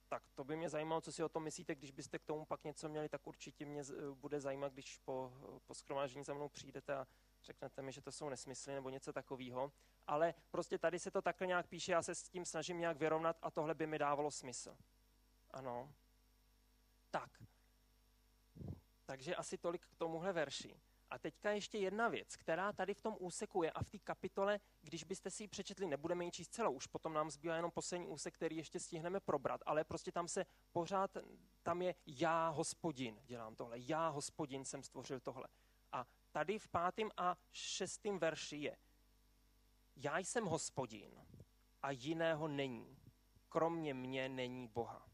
Tak 0.09 0.23
to 0.35 0.45
by 0.45 0.57
mě 0.57 0.69
zajímalo, 0.69 1.01
co 1.01 1.13
si 1.13 1.25
o 1.25 1.29
tom 1.29 1.43
myslíte, 1.43 1.75
když 1.75 1.91
byste 1.91 2.19
k 2.19 2.25
tomu 2.25 2.45
pak 2.45 2.65
něco 2.65 2.89
měli, 2.89 3.09
tak 3.09 3.27
určitě 3.27 3.67
mě 3.67 3.83
bude 4.15 4.41
zajímat, 4.41 4.73
když 4.73 4.99
po, 4.99 5.33
po 5.67 5.75
schromáždění 5.75 6.25
za 6.25 6.35
mnou 6.35 6.49
přijdete 6.49 6.95
a 6.95 7.07
řeknete 7.43 7.83
mi, 7.83 7.93
že 7.93 8.01
to 8.01 8.13
jsou 8.13 8.29
nesmysly 8.29 8.75
nebo 8.75 8.91
něco 8.91 9.13
takového. 9.13 9.73
Ale 10.07 10.35
prostě 10.51 10.79
tady 10.79 10.99
se 10.99 11.11
to 11.11 11.23
takhle 11.23 11.47
nějak 11.47 11.67
píše, 11.67 11.93
já 11.93 12.03
se 12.03 12.15
s 12.15 12.29
tím 12.29 12.45
snažím 12.45 12.79
nějak 12.79 12.97
vyrovnat 12.97 13.39
a 13.43 13.51
tohle 13.51 13.75
by 13.75 13.87
mi 13.87 13.99
dávalo 13.99 14.31
smysl. 14.31 14.77
Ano. 15.51 15.95
Tak. 17.11 17.43
Takže 19.05 19.37
asi 19.37 19.59
tolik 19.59 19.87
k 19.87 19.95
tomuhle 19.95 20.33
verši. 20.33 20.81
A 21.13 21.19
teďka 21.19 21.51
ještě 21.51 21.79
jedna 21.79 22.09
věc, 22.09 22.37
která 22.37 22.73
tady 22.73 22.95
v 22.95 23.01
tom 23.01 23.17
úseku 23.19 23.63
je 23.63 23.71
a 23.71 23.83
v 23.83 23.91
té 23.91 23.99
kapitole, 23.99 24.61
když 24.81 25.05
byste 25.05 25.31
si 25.31 25.43
ji 25.43 25.49
přečetli, 25.49 25.87
nebudeme 25.87 26.25
ji 26.25 26.31
číst 26.31 26.55
celou, 26.55 26.73
už 26.73 26.87
potom 26.87 27.13
nám 27.13 27.31
zbývá 27.31 27.57
jenom 27.57 27.71
poslední 27.71 28.07
úsek, 28.07 28.35
který 28.35 28.57
ještě 28.57 28.81
stihneme 28.81 29.21
probrat, 29.21 29.61
ale 29.67 29.85
prostě 29.85 30.13
tam 30.13 30.29
se 30.29 30.47
pořád, 30.73 31.17
tam 31.63 31.83
je 31.83 31.95
já 32.07 32.49
hospodin, 32.49 33.21
dělám 33.25 33.57
tohle, 33.57 33.79
já 33.79 34.09
hospodin 34.09 34.65
jsem 34.65 34.83
stvořil 34.83 35.21
tohle. 35.21 35.49
A 35.93 36.07
tady 36.31 36.59
v 36.59 36.69
pátém 36.69 37.11
a 37.17 37.37
šestém 37.53 38.19
verši 38.19 38.57
je, 38.57 38.77
já 39.97 40.19
jsem 40.19 40.45
hospodin 40.45 41.27
a 41.83 41.91
jiného 41.91 42.49
není, 42.49 42.97
kromě 43.49 43.95
mě 43.95 44.29
není 44.29 44.69
Boha. 44.69 45.09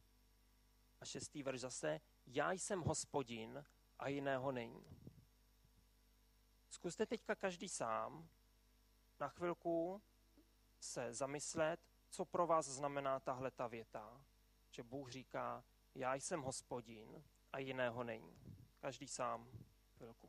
A 1.00 1.04
šestý 1.04 1.42
verš 1.42 1.60
zase, 1.60 2.00
já 2.26 2.52
jsem 2.52 2.80
hospodin 2.80 3.64
a 3.98 4.08
jiného 4.08 4.52
není. 4.52 5.07
Zkuste 6.70 7.06
teďka 7.06 7.34
každý 7.34 7.68
sám 7.68 8.28
na 9.20 9.28
chvilku 9.28 10.02
se 10.80 11.14
zamyslet, 11.14 11.80
co 12.08 12.24
pro 12.24 12.46
vás 12.46 12.66
znamená 12.66 13.20
tahle 13.20 13.50
ta 13.50 13.66
věta, 13.66 14.24
že 14.70 14.82
Bůh 14.82 15.10
říká, 15.10 15.64
já 15.94 16.14
jsem 16.14 16.42
hospodin 16.42 17.24
a 17.52 17.58
jiného 17.58 18.04
není. 18.04 18.38
Každý 18.80 19.08
sám 19.08 19.50
chvilku. 19.96 20.27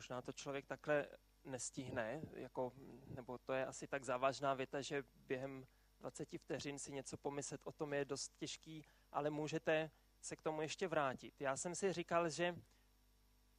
Možná 0.00 0.22
to 0.22 0.32
člověk 0.32 0.66
takhle 0.66 1.06
nestihne, 1.44 2.20
jako, 2.34 2.72
nebo 3.06 3.38
to 3.38 3.52
je 3.52 3.66
asi 3.66 3.86
tak 3.86 4.04
závažná 4.04 4.54
věta, 4.54 4.80
že 4.80 5.04
během 5.26 5.66
20 5.98 6.28
vteřin 6.38 6.78
si 6.78 6.92
něco 6.92 7.16
pomyslet 7.16 7.60
o 7.64 7.72
tom 7.72 7.92
je 7.92 8.04
dost 8.04 8.32
těžký, 8.36 8.84
ale 9.12 9.30
můžete 9.30 9.90
se 10.20 10.36
k 10.36 10.42
tomu 10.42 10.62
ještě 10.62 10.88
vrátit. 10.88 11.40
Já 11.40 11.56
jsem 11.56 11.74
si 11.74 11.92
říkal, 11.92 12.30
že 12.30 12.56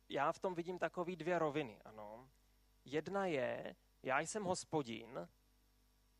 já 0.10 0.32
v 0.32 0.40
tom 0.40 0.56
vidím 0.56 0.80
takový 0.80 1.16
dvě 1.16 1.40
roviny. 1.40 1.82
Ano. 1.86 2.30
Jedna 2.86 3.26
je, 3.26 3.76
já 4.04 4.20
jsem 4.20 4.44
hospodin 4.44 5.28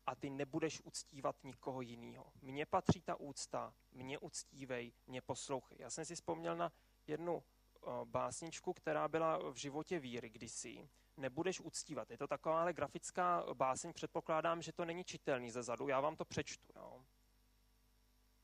a 0.06 0.14
ty 0.14 0.30
nebudeš 0.30 0.80
uctívat 0.84 1.44
nikoho 1.44 1.80
jiného. 1.80 2.32
Mně 2.42 2.66
patří 2.66 3.00
ta 3.00 3.16
úcta, 3.16 3.74
mě 3.92 4.18
uctívej, 4.18 4.92
mě 5.06 5.20
poslouchej. 5.22 5.78
Já 5.80 5.90
jsem 5.90 6.04
si 6.04 6.14
vzpomněl 6.14 6.56
na 6.56 6.72
jednu 7.06 7.42
básničku, 8.04 8.72
která 8.72 9.08
byla 9.08 9.50
v 9.52 9.56
životě 9.56 9.98
víry 9.98 10.30
kdysi. 10.30 10.88
Nebudeš 11.16 11.60
uctívat. 11.60 12.10
Je 12.10 12.18
to 12.18 12.26
taková 12.26 12.60
ale 12.60 12.72
grafická 12.72 13.44
báseň, 13.54 13.92
předpokládám, 13.92 14.62
že 14.62 14.72
to 14.72 14.84
není 14.84 15.04
čitelný 15.04 15.50
ze 15.50 15.62
zadu, 15.62 15.88
já 15.88 16.00
vám 16.00 16.16
to 16.16 16.24
přečtu. 16.24 16.72
Jo. 16.76 17.04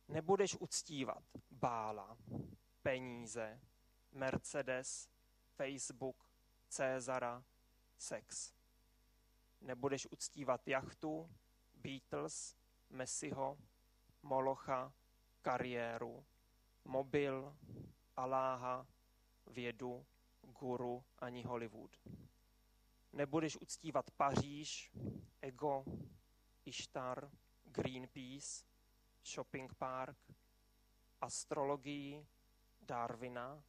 Nebudeš 0.09 0.57
uctívat 0.57 1.23
bála, 1.51 2.17
peníze, 2.83 3.61
Mercedes, 4.13 5.09
Facebook, 5.57 6.31
Cezara, 6.69 7.45
sex. 7.99 8.55
Nebudeš 9.61 10.07
uctívat 10.11 10.69
jachtu, 10.69 11.31
Beatles, 11.75 12.57
Messiho, 12.91 13.59
Molocha, 14.23 14.93
kariéru, 15.43 16.25
mobil, 16.85 17.57
Aláha, 18.17 18.87
vědu, 19.51 20.07
guru 20.43 21.05
ani 21.19 21.43
Hollywood. 21.43 21.99
Nebudeš 23.13 23.57
uctívat 23.57 24.11
Paříž, 24.11 24.93
ego, 25.41 25.85
Ishtar, 26.65 27.31
Greenpeace, 27.65 28.65
shopping 29.25 29.75
park, 29.75 30.17
astrologii, 31.21 32.27
Darwina, 32.81 33.65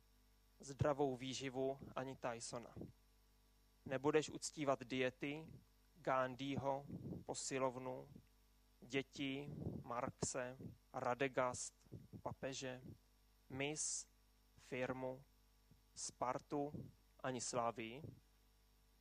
zdravou 0.59 1.15
výživu 1.17 1.79
ani 1.95 2.15
Tysona. 2.15 2.75
Nebudeš 3.85 4.29
uctívat 4.29 4.83
diety, 4.83 5.47
Gandhiho, 5.95 6.85
posilovnu, 7.25 8.09
děti, 8.81 9.49
Marxe, 9.83 10.57
Radegast, 10.93 11.73
papeže, 12.21 12.81
mis, 13.49 14.07
firmu, 14.67 15.23
Spartu 15.99 16.71
ani 17.23 17.41
Slávii, 17.41 18.01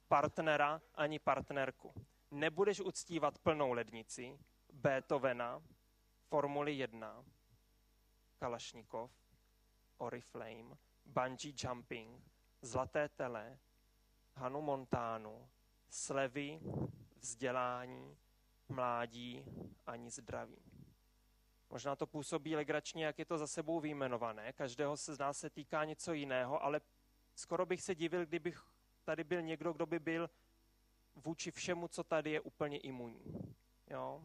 partnera 0.08 0.80
ani 0.94 1.18
partnerku. 1.18 1.94
Nebudeš 2.30 2.80
uctívat 2.80 3.38
plnou 3.38 3.72
lednici, 3.72 4.38
Beethovena, 4.72 5.62
Formuli 6.28 6.78
1, 6.78 7.24
Kalašnikov, 8.38 9.10
Oriflame, 9.98 10.76
bungee 11.04 11.52
jumping, 11.56 12.22
zlaté 12.62 13.08
tele, 13.08 13.58
Hanu 14.34 14.62
Montánu, 14.62 15.48
slevy, 15.88 16.60
vzdělání, 17.16 18.16
mládí 18.68 19.44
ani 19.86 20.10
zdraví. 20.10 20.77
Možná 21.70 21.96
to 21.96 22.06
působí 22.06 22.56
legračně, 22.56 23.04
jak 23.04 23.18
je 23.18 23.24
to 23.24 23.38
za 23.38 23.46
sebou 23.46 23.80
výjmenované. 23.80 24.52
Každého 24.52 24.96
se 24.96 25.14
z 25.14 25.18
nás 25.18 25.38
se 25.38 25.50
týká 25.50 25.84
něco 25.84 26.12
jiného, 26.12 26.62
ale 26.62 26.80
skoro 27.34 27.66
bych 27.66 27.82
se 27.82 27.94
divil, 27.94 28.26
kdybych 28.26 28.62
tady 29.04 29.24
byl 29.24 29.42
někdo, 29.42 29.72
kdo 29.72 29.86
by 29.86 29.98
byl 29.98 30.30
vůči 31.14 31.50
všemu, 31.50 31.88
co 31.88 32.04
tady 32.04 32.30
je, 32.30 32.40
úplně 32.40 32.78
imunní. 32.78 33.54
Jo? 33.90 34.24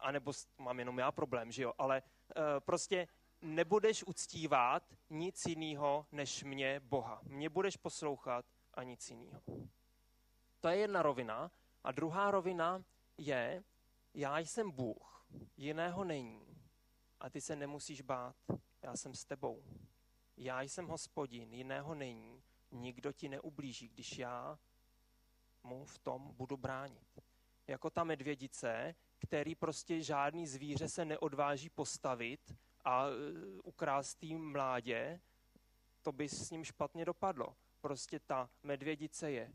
A 0.00 0.10
nebo 0.10 0.32
mám 0.58 0.78
jenom 0.78 0.98
já 0.98 1.12
problém, 1.12 1.52
že 1.52 1.62
jo? 1.62 1.72
Ale 1.78 2.02
uh, 2.02 2.42
prostě 2.60 3.08
nebudeš 3.42 4.04
uctívat 4.04 4.94
nic 5.10 5.46
jiného 5.46 6.06
než 6.12 6.44
mě, 6.44 6.80
Boha. 6.80 7.20
Mě 7.22 7.48
budeš 7.48 7.76
poslouchat 7.76 8.44
a 8.74 8.82
nic 8.82 9.10
jiného. 9.10 9.42
To 10.60 10.68
je 10.68 10.76
jedna 10.76 11.02
rovina. 11.02 11.50
A 11.84 11.92
druhá 11.92 12.30
rovina 12.30 12.84
je, 13.18 13.64
já 14.16 14.38
jsem 14.38 14.70
Bůh, 14.70 15.26
jiného 15.56 16.04
není. 16.04 16.46
A 17.20 17.30
ty 17.30 17.40
se 17.40 17.56
nemusíš 17.56 18.00
bát, 18.00 18.36
já 18.82 18.96
jsem 18.96 19.14
s 19.14 19.24
tebou. 19.24 19.64
Já 20.36 20.62
jsem 20.62 20.86
hospodin, 20.86 21.54
jiného 21.54 21.94
není. 21.94 22.42
Nikdo 22.70 23.12
ti 23.12 23.28
neublíží, 23.28 23.88
když 23.88 24.18
já 24.18 24.58
mu 25.62 25.84
v 25.84 25.98
tom 25.98 26.34
budu 26.34 26.56
bránit. 26.56 27.18
Jako 27.66 27.90
ta 27.90 28.04
medvědice, 28.04 28.94
který 29.18 29.54
prostě 29.54 30.02
žádný 30.02 30.46
zvíře 30.46 30.88
se 30.88 31.04
neodváží 31.04 31.70
postavit 31.70 32.56
a 32.84 33.06
e, 33.06 33.12
ukrást 33.64 34.14
tým 34.14 34.52
mládě, 34.52 35.20
to 36.02 36.12
by 36.12 36.28
s 36.28 36.50
ním 36.50 36.64
špatně 36.64 37.04
dopadlo. 37.04 37.56
Prostě 37.80 38.20
ta 38.20 38.50
medvědice 38.62 39.30
je 39.30 39.52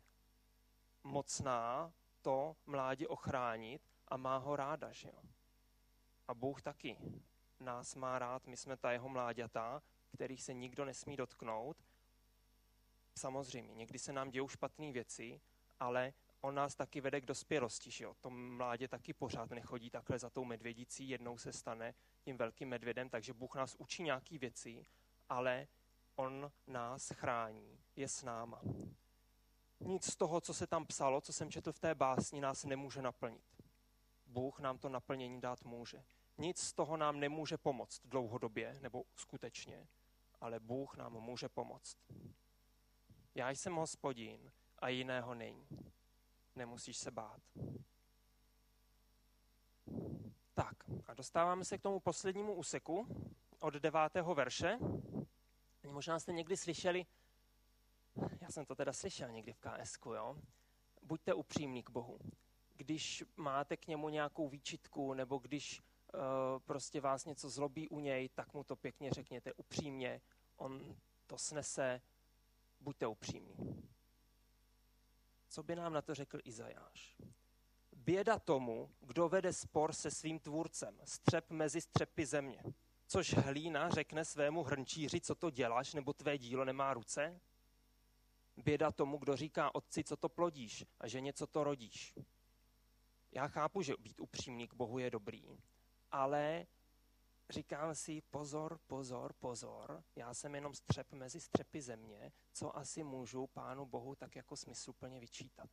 mocná 1.04 1.94
to 2.22 2.56
mládě 2.66 3.08
ochránit 3.08 3.91
a 4.12 4.18
má 4.18 4.38
ho 4.38 4.56
ráda, 4.56 4.92
že 4.92 5.08
jo. 5.08 5.24
A 6.28 6.34
Bůh 6.34 6.62
taky 6.62 6.98
nás 7.60 7.96
má 7.96 8.20
rád, 8.20 8.48
my 8.48 8.58
jsme 8.58 8.78
ta 8.78 8.92
jeho 8.92 9.10
mláďata, 9.10 9.82
kterých 10.14 10.44
se 10.44 10.54
nikdo 10.54 10.86
nesmí 10.86 11.18
dotknout. 11.18 11.78
Samozřejmě, 13.16 13.76
někdy 13.76 14.00
se 14.00 14.14
nám 14.14 14.30
dějou 14.30 14.48
špatné 14.48 14.92
věci, 14.92 15.42
ale 15.80 16.14
on 16.42 16.56
nás 16.56 16.76
taky 16.76 17.02
vede 17.02 17.22
k 17.22 17.26
dospělosti, 17.26 17.92
že 17.92 18.04
jo. 18.04 18.16
To 18.22 18.30
mládě 18.30 18.88
taky 18.88 19.14
pořád 19.14 19.50
nechodí 19.50 19.90
takhle 19.90 20.20
za 20.20 20.30
tou 20.30 20.46
medvědicí, 20.46 21.10
jednou 21.10 21.38
se 21.38 21.54
stane 21.54 21.94
tím 22.22 22.38
velkým 22.38 22.70
medvědem, 22.70 23.10
takže 23.10 23.34
Bůh 23.34 23.56
nás 23.56 23.76
učí 23.76 24.04
nějaký 24.04 24.38
věci, 24.38 24.86
ale 25.30 25.68
on 26.16 26.52
nás 26.68 27.10
chrání, 27.10 27.80
je 27.96 28.08
s 28.08 28.24
náma. 28.24 28.62
Nic 29.80 30.12
z 30.12 30.16
toho, 30.16 30.42
co 30.42 30.54
se 30.54 30.68
tam 30.68 30.86
psalo, 30.86 31.22
co 31.22 31.34
jsem 31.34 31.52
četl 31.52 31.72
v 31.72 31.80
té 31.80 31.96
básni, 31.96 32.42
nás 32.42 32.66
nemůže 32.66 33.02
naplnit. 33.02 33.61
Bůh 34.32 34.60
nám 34.60 34.78
to 34.78 34.90
naplnění 34.90 35.42
dát 35.42 35.64
může. 35.66 36.04
Nic 36.38 36.60
z 36.60 36.74
toho 36.74 36.98
nám 36.98 37.20
nemůže 37.20 37.58
pomoct 37.58 38.02
dlouhodobě 38.06 38.80
nebo 38.82 39.04
skutečně, 39.16 39.88
ale 40.42 40.60
Bůh 40.60 40.98
nám 40.98 41.14
může 41.14 41.50
pomoct. 41.50 41.98
Já 43.36 43.50
jsem 43.50 43.76
hospodin 43.76 44.52
a 44.80 44.90
jiného 44.90 45.36
není. 45.36 45.68
Nemusíš 46.56 46.98
se 46.98 47.12
bát. 47.12 47.42
Tak 50.54 50.76
a 51.06 51.14
dostáváme 51.14 51.66
se 51.66 51.78
k 51.78 51.82
tomu 51.82 52.00
poslednímu 52.00 52.54
úseku 52.54 53.08
od 53.60 53.74
devátého 53.74 54.36
verše. 54.36 54.80
Možná 55.88 56.20
jste 56.20 56.34
někdy 56.34 56.58
slyšeli, 56.58 57.06
já 58.42 58.50
jsem 58.50 58.66
to 58.66 58.76
teda 58.76 58.94
slyšel 58.94 59.32
někdy 59.32 59.54
v 59.54 59.60
KS, 59.60 59.98
jo. 60.06 60.38
Buďte 61.02 61.34
upřímní 61.34 61.84
k 61.84 61.90
Bohu. 61.90 62.20
Když 62.82 63.24
máte 63.38 63.78
k 63.78 63.88
němu 63.88 64.10
nějakou 64.10 64.50
výčitku, 64.50 65.14
nebo 65.14 65.38
když 65.38 65.82
uh, 65.82 66.20
prostě 66.60 67.02
vás 67.02 67.26
něco 67.26 67.50
zlobí 67.50 67.90
u 67.90 68.00
něj, 68.00 68.30
tak 68.30 68.54
mu 68.54 68.64
to 68.64 68.76
pěkně 68.76 69.12
řekněte 69.12 69.54
upřímně. 69.54 70.22
On 70.56 70.96
to 71.28 71.38
snese. 71.38 72.02
Buďte 72.80 73.08
upřímní. 73.08 73.90
Co 75.48 75.64
by 75.64 75.76
nám 75.76 75.94
na 75.94 76.02
to 76.02 76.16
řekl 76.16 76.40
Izajáš? 76.44 77.18
Běda 77.96 78.40
tomu, 78.40 78.90
kdo 79.02 79.30
vede 79.30 79.54
spor 79.54 79.94
se 79.94 80.12
svým 80.12 80.40
tvůrcem, 80.40 81.00
střep 81.04 81.50
mezi 81.50 81.82
střepy 81.82 82.26
země. 82.26 82.64
Což 83.08 83.34
hlína 83.34 83.90
řekne 83.90 84.26
svému 84.26 84.64
hrnčíři, 84.64 85.22
co 85.22 85.36
to 85.36 85.50
děláš, 85.50 85.94
nebo 85.94 86.14
tvé 86.14 86.38
dílo 86.38 86.66
nemá 86.66 86.94
ruce? 86.94 87.42
Běda 88.58 88.92
tomu, 88.92 89.18
kdo 89.18 89.36
říká 89.36 89.76
otci, 89.76 90.04
co 90.04 90.18
to 90.18 90.30
plodíš 90.30 90.86
a 91.00 91.08
že 91.08 91.22
něco 91.22 91.48
to 91.48 91.64
rodíš. 91.64 92.14
Já 93.32 93.48
chápu, 93.48 93.82
že 93.82 93.94
být 94.00 94.20
upřímný 94.20 94.68
k 94.68 94.74
Bohu 94.74 95.00
je 95.00 95.10
dobrý, 95.10 95.58
ale 96.12 96.66
říkám 97.50 97.96
si 97.96 98.22
pozor, 98.22 98.80
pozor, 98.88 99.34
pozor, 99.40 100.04
já 100.16 100.34
jsem 100.34 100.56
jenom 100.56 100.74
střep 100.74 101.12
mezi 101.12 101.40
střepy 101.40 101.82
země, 101.82 102.32
co 102.54 102.78
asi 102.78 103.04
můžu 103.04 103.48
Pánu 103.48 103.86
Bohu 103.86 104.16
tak 104.16 104.36
jako 104.36 104.56
smysluplně 104.56 105.20
vyčítat. 105.20 105.70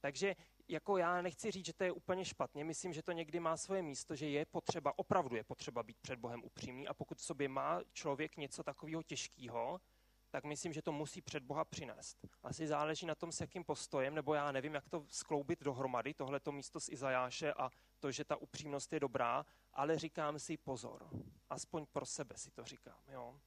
Takže 0.00 0.36
jako 0.68 0.96
já 0.96 1.22
nechci 1.22 1.50
říct, 1.50 1.66
že 1.66 1.72
to 1.72 1.84
je 1.84 1.92
úplně 1.92 2.24
špatně, 2.24 2.64
myslím, 2.64 2.92
že 2.92 3.02
to 3.02 3.12
někdy 3.12 3.40
má 3.40 3.56
svoje 3.56 3.82
místo, 3.82 4.16
že 4.16 4.28
je 4.28 4.44
potřeba, 4.44 4.98
opravdu 4.98 5.36
je 5.36 5.44
potřeba 5.44 5.82
být 5.82 5.98
před 5.98 6.18
Bohem 6.18 6.44
upřímný 6.44 6.88
a 6.88 6.94
pokud 6.94 7.18
v 7.18 7.24
sobě 7.24 7.48
má 7.48 7.80
člověk 7.92 8.36
něco 8.36 8.62
takového 8.62 9.02
těžkého, 9.02 9.80
tak 10.30 10.44
myslím, 10.44 10.72
že 10.72 10.82
to 10.82 10.92
musí 10.92 11.20
před 11.20 11.42
Boha 11.42 11.64
přinést. 11.64 12.18
Asi 12.42 12.66
záleží 12.66 13.06
na 13.06 13.14
tom, 13.14 13.32
s 13.32 13.40
jakým 13.40 13.64
postojem, 13.64 14.14
nebo 14.14 14.34
já 14.34 14.52
nevím, 14.52 14.74
jak 14.74 14.88
to 14.88 15.04
skloubit 15.08 15.62
dohromady, 15.62 16.14
tohleto 16.14 16.52
místo 16.52 16.80
z 16.80 16.88
Izajáše 16.88 17.52
a 17.52 17.70
to, 17.98 18.10
že 18.10 18.24
ta 18.24 18.36
upřímnost 18.36 18.92
je 18.92 19.00
dobrá, 19.00 19.46
ale 19.74 19.98
říkám 19.98 20.38
si 20.38 20.56
pozor. 20.56 21.08
Aspoň 21.50 21.86
pro 21.92 22.06
sebe 22.06 22.38
si 22.38 22.50
to 22.50 22.64
říkám. 22.64 22.98
Jo? 23.08 23.40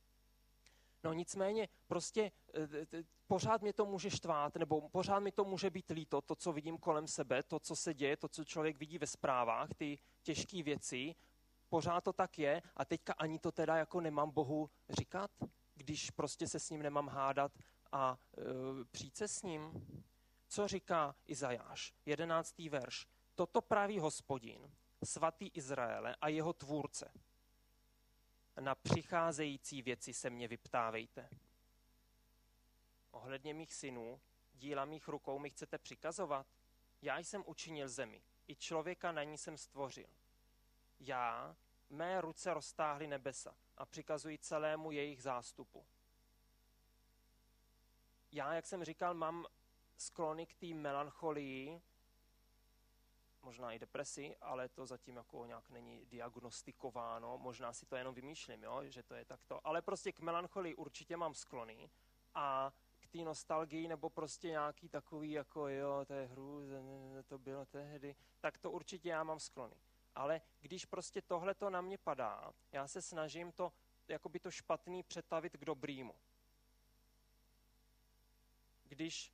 No 1.04 1.13
nicméně 1.13 1.69
prostě 1.88 2.32
eh, 2.54 3.04
pořád 3.28 3.62
mě 3.62 3.74
to 3.74 3.86
může 3.86 4.10
štvát, 4.10 4.56
nebo 4.56 4.89
pořád 4.89 5.19
mi 5.19 5.32
to 5.32 5.43
může 5.43 5.69
být 5.69 5.89
líto, 5.89 6.22
to, 6.22 6.36
co 6.36 6.54
vidím 6.54 6.78
kolem 6.78 7.08
sebe, 7.08 7.43
to, 7.43 7.60
co 7.60 7.76
se 7.76 7.93
děje, 7.93 8.17
to, 8.17 8.28
co 8.28 8.46
člověk 8.46 8.78
vidí 8.78 8.98
ve 8.98 9.08
zprávách, 9.08 9.69
ty 9.78 10.00
těžké 10.22 10.63
věci, 10.63 11.15
pořád 11.69 12.04
to 12.04 12.13
tak 12.13 12.39
je 12.39 12.62
a 12.76 12.86
teďka 12.86 13.13
ani 13.13 13.39
to 13.39 13.52
teda 13.52 13.78
jako 13.78 14.02
nemám 14.02 14.32
Bohu 14.32 14.69
říkat, 14.89 15.32
když 15.76 16.12
prostě 16.12 16.48
se 16.48 16.60
s 16.60 16.70
ním 16.70 16.84
nemám 16.84 17.08
hádat 17.08 17.52
a 17.92 18.18
e, 18.38 18.86
přijít 18.92 19.18
se 19.18 19.28
s 19.28 19.42
ním. 19.42 19.88
Co 20.48 20.68
říká 20.68 21.16
Izajáš, 21.26 21.94
jedenáctý 22.06 22.70
verš? 22.70 23.08
Toto 23.36 23.62
praví 23.62 24.00
hospodin, 24.00 24.72
svatý 25.04 25.48
Izraele 25.48 26.16
a 26.16 26.28
jeho 26.28 26.54
tvůrce. 26.54 27.12
Na 28.60 28.76
přicházející 28.76 29.82
věci 29.82 30.14
se 30.14 30.30
mě 30.30 30.48
vyptávejte. 30.48 31.30
Ohledně 33.12 33.54
mých 33.54 33.74
synů, 33.74 34.22
díla 34.54 34.86
mých 34.86 35.08
rukou 35.08 35.40
mi 35.40 35.50
chcete 35.50 35.78
přikazovat? 35.78 36.48
Já 37.02 37.18
jsem 37.18 37.44
učinil 37.48 37.90
zemi, 37.90 38.22
i 38.48 38.56
člověka 38.56 39.12
na 39.12 39.24
ní 39.24 39.38
jsem 39.38 39.58
stvořil. 39.58 40.10
Já, 41.00 41.56
mé 41.90 42.22
ruce 42.22 42.54
roztáhly 42.54 43.08
nebesa 43.08 43.56
a 43.78 43.86
přikazují 43.86 44.38
celému 44.38 44.92
jejich 44.92 45.22
zástupu. 45.22 45.86
Já, 48.32 48.54
jak 48.54 48.66
jsem 48.66 48.84
říkal, 48.84 49.14
mám 49.14 49.46
sklony 49.98 50.46
k 50.46 50.54
té 50.54 50.68
melancholii, 50.74 51.82
možná 53.44 53.72
i 53.72 53.80
depresi, 53.80 54.36
ale 54.42 54.70
to 54.70 54.86
zatím 54.86 55.16
jako 55.16 55.46
nějak 55.46 55.70
není 55.70 56.06
diagnostikováno, 56.06 57.38
možná 57.38 57.74
si 57.74 57.86
to 57.86 57.96
jenom 57.96 58.16
vymýšlím, 58.16 58.64
jo, 58.64 58.82
že 58.86 59.04
to 59.04 59.14
je 59.14 59.26
takto. 59.26 59.68
Ale 59.68 59.82
prostě 59.82 60.12
k 60.12 60.20
melancholii 60.20 60.76
určitě 60.76 61.18
mám 61.18 61.34
sklony 61.34 61.90
a 62.36 62.74
k 63.00 63.08
té 63.08 63.18
nostalgii 63.18 63.88
nebo 63.88 64.10
prostě 64.10 64.48
nějaký 64.48 64.90
takový 64.90 65.32
jako 65.32 65.68
jo, 65.68 66.06
to 66.06 66.14
je 66.14 66.26
hru, 66.26 66.62
to 67.26 67.38
bylo 67.38 67.66
tehdy, 67.66 68.16
tak 68.40 68.58
to 68.58 68.72
určitě 68.72 69.10
já 69.10 69.24
mám 69.24 69.40
sklony. 69.40 69.76
Ale 70.15 70.41
když 70.62 70.86
prostě 70.86 71.21
tohle 71.21 71.54
to 71.54 71.69
na 71.69 71.82
mě 71.82 71.97
padá, 71.97 72.54
já 72.71 72.88
se 72.88 73.02
snažím 73.02 73.52
to, 73.52 73.73
jakoby 74.08 74.39
to 74.39 74.52
špatný 74.52 75.04
přetavit 75.04 75.58
k 75.58 75.65
dobrýmu. 75.65 76.15
Když 78.84 79.34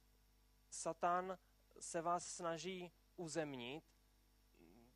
Satan 0.70 1.38
se 1.80 2.02
vás 2.02 2.36
snaží 2.36 2.92
uzemnit, 3.16 3.84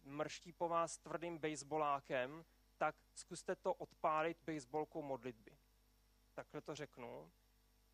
mrští 0.03 0.53
po 0.53 0.69
vás 0.69 0.97
tvrdým 0.97 1.39
baseballákem, 1.39 2.45
tak 2.77 2.95
zkuste 3.15 3.55
to 3.55 3.73
odpálit 3.73 4.37
baseballkou 4.45 5.01
modlitby. 5.01 5.57
Takhle 6.33 6.61
to 6.61 6.75
řeknu. 6.75 7.31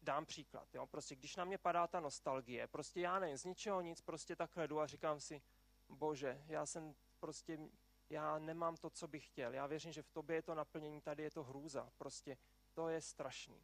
Dám 0.02 0.26
příklad. 0.26 0.76
Jo? 0.76 0.88
Prostě 0.88 1.16
když 1.16 1.36
na 1.36 1.46
mě 1.46 1.58
padá 1.58 1.88
ta 1.88 2.00
nostalgie, 2.00 2.68
prostě 2.68 3.02
já 3.02 3.20
nevím, 3.20 3.38
z 3.38 3.46
ničeho 3.46 3.82
nic, 3.82 4.02
prostě 4.02 4.36
takhle 4.36 4.68
jdu 4.68 4.80
a 4.80 4.88
říkám 4.88 5.20
si, 5.20 5.42
bože, 5.90 6.44
já 6.48 6.66
jsem 6.66 6.96
prostě, 7.20 7.60
já 8.10 8.40
nemám 8.40 8.78
to, 8.78 8.90
co 8.90 9.08
bych 9.08 9.28
chtěl. 9.28 9.54
Já 9.54 9.68
věřím, 9.68 9.92
že 9.92 10.02
v 10.02 10.10
tobě 10.10 10.36
je 10.36 10.42
to 10.42 10.56
naplnění, 10.56 11.02
tady 11.02 11.24
je 11.24 11.32
to 11.32 11.44
hrůza. 11.44 11.92
Prostě 11.98 12.38
to 12.74 12.90
je 12.90 13.02
strašný. 13.02 13.64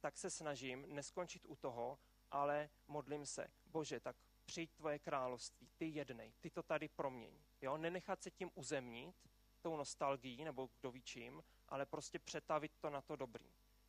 Tak 0.00 0.16
se 0.16 0.30
snažím 0.30 0.94
neskončit 0.94 1.46
u 1.46 1.56
toho, 1.56 1.98
ale 2.30 2.70
modlím 2.88 3.26
se, 3.26 3.50
bože, 3.66 4.00
tak 4.00 4.16
přijď 4.44 4.70
tvoje 4.72 4.98
království, 4.98 5.68
ty 5.76 5.86
jednej, 5.86 6.32
ty 6.40 6.50
to 6.50 6.62
tady 6.62 6.88
proměň. 6.88 7.34
Jo? 7.60 7.76
Nenechat 7.76 8.22
se 8.22 8.30
tím 8.30 8.50
uzemnit, 8.54 9.16
tou 9.60 9.76
nostalgií, 9.76 10.44
nebo 10.44 10.68
kdo 10.80 10.90
ví 10.90 11.02
čím, 11.02 11.44
ale 11.68 11.86
prostě 11.86 12.18
přetavit 12.18 12.72
to 12.80 12.90
na 12.90 13.00
to 13.00 13.16
dobrý. 13.16 13.46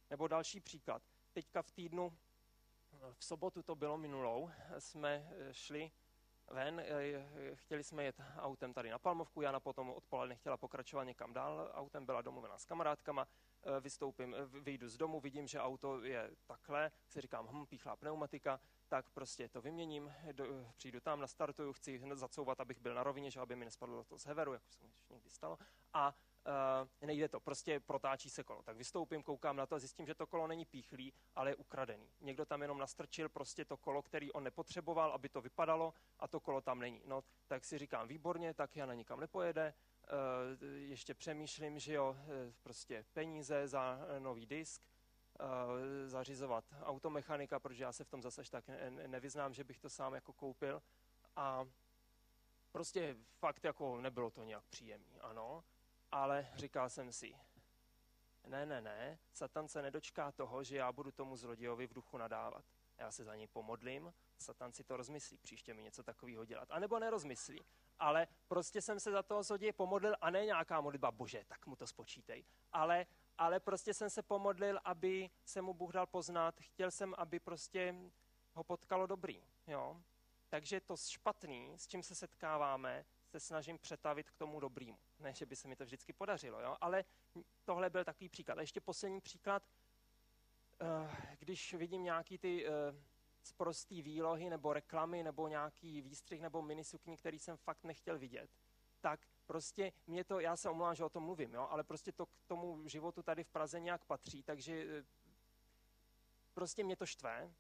Nebo 0.09 0.27
další 0.27 0.59
příklad. 0.59 1.03
Teďka 1.33 1.61
v 1.61 1.71
týdnu, 1.71 2.17
v 3.13 3.25
sobotu 3.25 3.63
to 3.63 3.75
bylo 3.75 3.97
minulou, 3.97 4.51
jsme 4.79 5.29
eh, 5.29 5.53
šli 5.53 5.91
ven, 6.51 6.79
eh, 6.79 7.55
chtěli 7.55 7.83
jsme 7.83 8.03
jet 8.03 8.21
autem 8.37 8.73
tady 8.73 8.89
na 8.89 8.99
Palmovku, 8.99 9.41
Jana 9.41 9.59
potom 9.59 9.89
odpoledne 9.89 10.35
chtěla 10.35 10.57
pokračovat 10.57 11.03
někam 11.03 11.33
dál, 11.33 11.71
autem 11.73 12.05
byla 12.05 12.21
domluvená 12.21 12.57
s 12.57 12.65
kamarádkama, 12.65 13.27
eh, 13.63 13.79
vystoupím, 13.79 14.35
vyjdu 14.61 14.89
z 14.89 14.97
domu, 14.97 15.19
vidím, 15.19 15.47
že 15.47 15.59
auto 15.59 16.03
je 16.03 16.31
takhle, 16.45 16.91
si 17.09 17.21
říkám, 17.21 17.47
hm, 17.51 17.65
píchlá 17.65 17.95
pneumatika, 17.95 18.59
tak 18.87 19.09
prostě 19.09 19.49
to 19.49 19.61
vyměním, 19.61 20.13
do, 20.31 20.45
přijdu 20.75 20.99
tam, 20.99 21.19
nastartuju, 21.19 21.73
chci 21.73 22.01
zacouvat, 22.13 22.59
abych 22.59 22.79
byl 22.79 22.93
na 22.93 23.03
rovině, 23.03 23.31
že 23.31 23.39
aby 23.39 23.55
mi 23.55 23.65
nespadlo 23.65 24.03
to 24.03 24.17
z 24.17 24.25
heveru, 24.25 24.53
jako 24.53 24.71
se 24.71 24.83
mi 24.83 24.89
někdy 25.09 25.29
stalo, 25.29 25.57
a 25.93 26.15
uh, 26.47 27.07
nejde 27.07 27.27
to, 27.29 27.39
prostě 27.39 27.79
protáčí 27.79 28.29
se 28.29 28.43
kolo. 28.43 28.63
Tak 28.63 28.77
vystoupím, 28.77 29.23
koukám 29.23 29.55
na 29.55 29.65
to 29.65 29.75
a 29.75 29.79
zjistím, 29.79 30.05
že 30.05 30.15
to 30.15 30.27
kolo 30.27 30.47
není 30.47 30.65
píchlý, 30.65 31.13
ale 31.35 31.51
je 31.51 31.55
ukradený. 31.55 32.09
Někdo 32.21 32.45
tam 32.45 32.61
jenom 32.61 32.77
nastrčil 32.77 33.29
prostě 33.29 33.65
to 33.65 33.77
kolo, 33.77 34.01
který 34.01 34.31
on 34.31 34.43
nepotřeboval, 34.43 35.11
aby 35.11 35.29
to 35.29 35.41
vypadalo 35.41 35.93
a 36.19 36.27
to 36.27 36.39
kolo 36.39 36.61
tam 36.61 36.79
není. 36.79 37.01
No, 37.05 37.23
tak 37.47 37.65
si 37.65 37.77
říkám, 37.77 38.07
výborně, 38.07 38.53
tak 38.53 38.75
Jana 38.75 38.93
nikam 38.93 39.19
nepojede, 39.19 39.73
uh, 40.03 40.67
ještě 40.75 41.13
přemýšlím, 41.13 41.79
že 41.79 41.93
jo, 41.93 42.17
prostě 42.63 43.05
peníze 43.13 43.67
za 43.67 43.99
nový 44.19 44.45
disk, 44.45 44.81
zařizovat 46.05 46.65
automechanika, 46.83 47.59
protože 47.59 47.83
já 47.83 47.91
se 47.91 48.03
v 48.03 48.09
tom 48.09 48.21
zase 48.21 48.43
tak 48.51 48.67
ne, 48.67 48.91
nevyznám, 49.07 49.53
že 49.53 49.63
bych 49.63 49.79
to 49.79 49.89
sám 49.89 50.13
jako 50.13 50.33
koupil. 50.33 50.81
A 51.35 51.65
prostě 52.71 53.15
fakt 53.39 53.63
jako 53.63 54.01
nebylo 54.01 54.31
to 54.31 54.43
nějak 54.43 54.63
příjemné, 54.69 55.19
ano, 55.21 55.63
ale 56.13 56.47
říkal 56.55 56.89
jsem 56.89 57.11
si, 57.11 57.35
ne, 58.47 58.65
ne, 58.65 58.81
ne, 58.81 59.19
Satan 59.33 59.67
se 59.67 59.81
nedočká 59.81 60.31
toho, 60.31 60.63
že 60.63 60.77
já 60.77 60.91
budu 60.91 61.11
tomu 61.11 61.37
zlodějovi 61.37 61.87
v 61.87 61.93
duchu 61.93 62.17
nadávat. 62.17 62.65
Já 62.97 63.11
se 63.11 63.23
za 63.23 63.35
něj 63.35 63.47
pomodlím, 63.47 64.13
Satan 64.37 64.73
si 64.73 64.83
to 64.83 64.97
rozmyslí, 64.97 65.37
příště 65.37 65.73
mi 65.73 65.83
něco 65.83 66.03
takového 66.03 66.45
dělat. 66.45 66.71
A 66.71 66.79
nebo 66.79 66.99
nerozmyslí. 66.99 67.65
Ale 67.99 68.27
prostě 68.47 68.81
jsem 68.81 68.99
se 68.99 69.11
za 69.11 69.23
toho 69.23 69.43
zloděje 69.43 69.73
pomodlil 69.73 70.15
a 70.21 70.29
ne 70.29 70.45
nějaká 70.45 70.81
modlitba, 70.81 71.11
bože, 71.11 71.43
tak 71.47 71.67
mu 71.67 71.75
to 71.75 71.87
spočítej. 71.87 72.45
Ale 72.71 73.05
ale 73.37 73.59
prostě 73.59 73.93
jsem 73.93 74.09
se 74.09 74.23
pomodlil, 74.23 74.79
aby 74.83 75.29
se 75.45 75.61
mu 75.61 75.73
Bůh 75.73 75.91
dal 75.91 76.07
poznat. 76.07 76.61
Chtěl 76.61 76.91
jsem, 76.91 77.15
aby 77.17 77.39
prostě 77.39 77.95
ho 78.53 78.63
potkalo 78.63 79.07
dobrý. 79.07 79.43
Jo? 79.67 80.01
Takže 80.49 80.79
to 80.79 80.97
špatný, 80.97 81.73
s 81.77 81.87
čím 81.87 82.03
se 82.03 82.15
setkáváme, 82.15 83.05
se 83.33 83.39
snažím 83.39 83.79
přetavit 83.79 84.29
k 84.29 84.37
tomu 84.37 84.59
dobrýmu. 84.59 84.99
Ne, 85.19 85.33
že 85.33 85.45
by 85.45 85.55
se 85.55 85.67
mi 85.67 85.75
to 85.75 85.85
vždycky 85.85 86.13
podařilo, 86.13 86.61
jo? 86.61 86.77
ale 86.81 87.05
tohle 87.65 87.89
byl 87.89 88.03
takový 88.03 88.29
příklad. 88.29 88.57
A 88.57 88.61
ještě 88.61 88.81
poslední 88.81 89.21
příklad, 89.21 89.63
eh, 90.81 91.35
když 91.39 91.73
vidím 91.73 92.03
nějaký 92.03 92.37
ty 92.37 92.65
sprostý 93.43 93.99
eh, 93.99 94.03
výlohy 94.03 94.49
nebo 94.49 94.73
reklamy 94.73 95.23
nebo 95.23 95.47
nějaký 95.47 96.01
výstřih 96.01 96.41
nebo 96.41 96.61
minisukní, 96.61 97.17
který 97.17 97.39
jsem 97.39 97.57
fakt 97.57 97.83
nechtěl 97.83 98.19
vidět, 98.19 98.49
tak 99.01 99.19
prostě 99.45 99.93
mě 100.07 100.23
to, 100.23 100.39
já 100.39 100.55
se 100.57 100.69
omlouvám, 100.69 100.95
že 100.95 101.03
o 101.03 101.09
tom 101.09 101.23
mluvím, 101.23 101.53
jo, 101.53 101.67
ale 101.69 101.83
prostě 101.83 102.11
to 102.11 102.25
k 102.25 102.45
tomu 102.47 102.87
životu 102.87 103.23
tady 103.23 103.43
v 103.43 103.49
Praze 103.49 103.79
nějak 103.79 104.05
patří, 104.05 104.43
takže 104.43 104.85
eh, 104.99 105.03
prostě 106.53 106.83
mě 106.83 106.95
to 106.95 107.05
štve. 107.05 107.53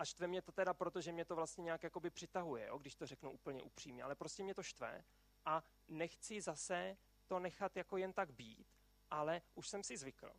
A 0.00 0.04
štve 0.04 0.26
mě 0.26 0.42
to 0.42 0.52
teda 0.52 0.74
proto, 0.74 1.00
že 1.00 1.12
mě 1.12 1.24
to 1.24 1.36
vlastně 1.36 1.64
nějak 1.64 1.82
jakoby 1.82 2.10
přitahuje, 2.10 2.66
jo, 2.66 2.78
když 2.78 2.94
to 2.94 3.06
řeknu 3.06 3.30
úplně 3.30 3.62
upřímně, 3.62 4.02
ale 4.02 4.14
prostě 4.14 4.42
mě 4.42 4.54
to 4.54 4.62
štve 4.62 5.04
a 5.44 5.62
nechci 5.88 6.40
zase 6.40 6.96
to 7.26 7.38
nechat 7.38 7.76
jako 7.76 7.96
jen 7.96 8.12
tak 8.12 8.32
být, 8.32 8.68
ale 9.10 9.42
už 9.54 9.68
jsem 9.68 9.82
si 9.82 9.96
zvykl, 9.96 10.32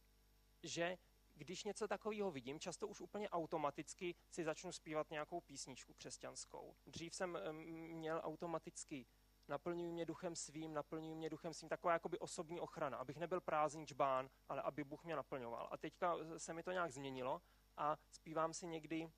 že 0.64 0.98
když 1.36 1.64
něco 1.64 1.88
takového 1.88 2.32
vidím, 2.32 2.60
často 2.60 2.88
už 2.88 3.02
úplně 3.02 3.30
automaticky 3.30 4.16
si 4.30 4.44
začnu 4.44 4.72
zpívat 4.72 5.12
nějakou 5.12 5.42
písničku 5.42 5.94
křesťanskou. 5.94 6.76
Dřív 6.86 7.16
jsem 7.16 7.38
měl 7.94 8.22
automaticky 8.24 9.06
naplňují 9.48 9.92
mě 9.92 10.06
duchem 10.06 10.36
svým, 10.36 10.74
naplňují 10.74 11.16
mě 11.16 11.30
duchem 11.30 11.54
svým, 11.54 11.70
taková 11.70 11.94
jakoby 11.94 12.20
osobní 12.20 12.60
ochrana, 12.60 12.98
abych 12.98 13.18
nebyl 13.18 13.42
prázdný 13.42 13.88
čbán, 13.88 14.30
ale 14.50 14.62
aby 14.62 14.84
Bůh 14.84 15.04
mě 15.04 15.16
naplňoval. 15.16 15.68
A 15.72 15.78
teďka 15.78 16.16
se 16.38 16.54
mi 16.54 16.64
to 16.64 16.72
nějak 16.72 16.92
změnilo 16.92 17.42
a 17.78 17.98
zpívám 18.12 18.54
si 18.54 18.68
někdy, 18.68 19.12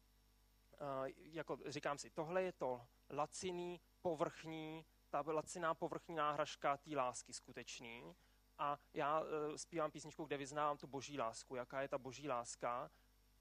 jako 1.15 1.57
říkám 1.65 1.97
si, 1.97 2.09
tohle 2.09 2.43
je 2.43 2.51
to 2.51 2.87
laciný, 3.09 3.81
povrchní, 4.01 4.85
ta 5.09 5.23
laciná 5.27 5.73
povrchní 5.73 6.15
náhražka 6.15 6.77
té 6.77 6.95
lásky 6.95 7.33
skutečný. 7.33 8.15
A 8.57 8.77
já 8.93 9.21
uh, 9.21 9.27
zpívám 9.55 9.91
písničku, 9.91 10.25
kde 10.25 10.37
vyznávám 10.37 10.77
tu 10.77 10.87
boží 10.87 11.19
lásku, 11.19 11.55
jaká 11.55 11.81
je 11.81 11.87
ta 11.87 11.97
boží 11.97 12.27
láska 12.27 12.91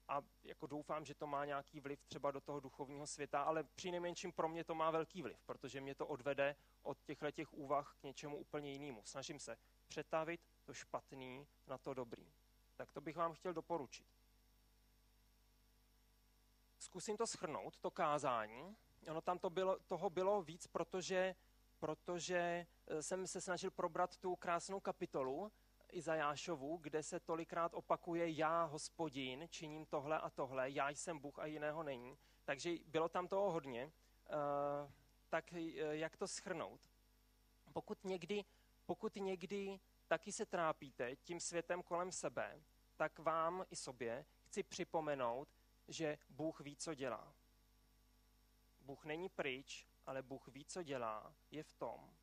a 0.07 0.21
jako 0.43 0.67
doufám, 0.67 1.05
že 1.05 1.15
to 1.15 1.27
má 1.27 1.45
nějaký 1.45 1.79
vliv 1.79 2.03
třeba 2.03 2.31
do 2.31 2.41
toho 2.41 2.59
duchovního 2.59 3.07
světa, 3.07 3.43
ale 3.43 3.63
při 3.63 3.91
nejmenším 3.91 4.31
pro 4.31 4.49
mě 4.49 4.63
to 4.63 4.75
má 4.75 4.91
velký 4.91 5.21
vliv, 5.21 5.43
protože 5.45 5.81
mě 5.81 5.95
to 5.95 6.07
odvede 6.07 6.55
od 6.81 7.01
těchto 7.03 7.31
těch 7.31 7.53
úvah 7.53 7.95
k 7.99 8.03
něčemu 8.03 8.37
úplně 8.37 8.71
jinému. 8.71 9.01
Snažím 9.05 9.39
se 9.39 9.57
přetavit 9.87 10.41
to 10.63 10.73
špatný 10.73 11.47
na 11.67 11.77
to 11.77 11.93
dobrý. 11.93 12.33
Tak 12.75 12.91
to 12.91 13.01
bych 13.01 13.17
vám 13.17 13.33
chtěl 13.33 13.53
doporučit. 13.53 14.07
Zkusím 16.83 17.17
to 17.17 17.27
schrnout, 17.27 17.77
to 17.79 17.91
kázání. 17.91 18.75
Ono 19.09 19.21
tam 19.21 19.39
to 19.39 19.49
bylo, 19.49 19.79
toho 19.79 20.09
bylo 20.09 20.41
víc, 20.41 20.67
protože, 20.67 21.35
protože 21.79 22.67
eh, 22.87 23.03
jsem 23.03 23.27
se 23.27 23.41
snažil 23.41 23.71
probrat 23.71 24.17
tu 24.17 24.35
krásnou 24.35 24.79
kapitolu, 24.79 25.51
Izajášovu, 25.91 26.77
kde 26.77 27.03
se 27.03 27.19
tolikrát 27.19 27.73
opakuje 27.73 28.31
já, 28.31 28.63
hospodin, 28.63 29.47
činím 29.49 29.85
tohle 29.85 30.19
a 30.19 30.29
tohle, 30.29 30.69
já 30.69 30.89
jsem 30.89 31.19
Bůh 31.19 31.39
a 31.39 31.45
jiného 31.45 31.83
není. 31.83 32.17
Takže 32.45 32.75
bylo 32.85 33.09
tam 33.09 33.27
toho 33.27 33.51
hodně. 33.51 33.85
Uh, 33.85 34.91
tak 35.29 35.51
uh, 35.51 35.59
jak 35.91 36.17
to 36.17 36.27
schrnout? 36.27 36.81
Pokud 37.73 38.05
někdy, 38.05 38.45
pokud 38.85 39.15
někdy 39.15 39.79
taky 40.07 40.31
se 40.31 40.45
trápíte 40.45 41.15
tím 41.15 41.39
světem 41.39 41.83
kolem 41.83 42.11
sebe, 42.11 42.61
tak 42.97 43.19
vám 43.19 43.65
i 43.71 43.75
sobě 43.75 44.25
chci 44.45 44.63
připomenout, 44.63 45.47
že 45.87 46.17
Bůh 46.29 46.59
ví, 46.59 46.75
co 46.75 46.93
dělá. 46.93 47.33
Bůh 48.81 49.05
není 49.05 49.29
pryč, 49.29 49.87
ale 50.05 50.21
Bůh 50.21 50.47
ví, 50.47 50.65
co 50.65 50.83
dělá, 50.83 51.33
je 51.51 51.63
v 51.63 51.73
tom. 51.73 52.13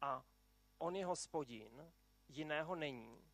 A 0.00 0.24
on 0.78 0.96
je 0.96 1.06
hospodin, 1.06 1.92
jiného 2.28 2.74
není. 2.74 3.24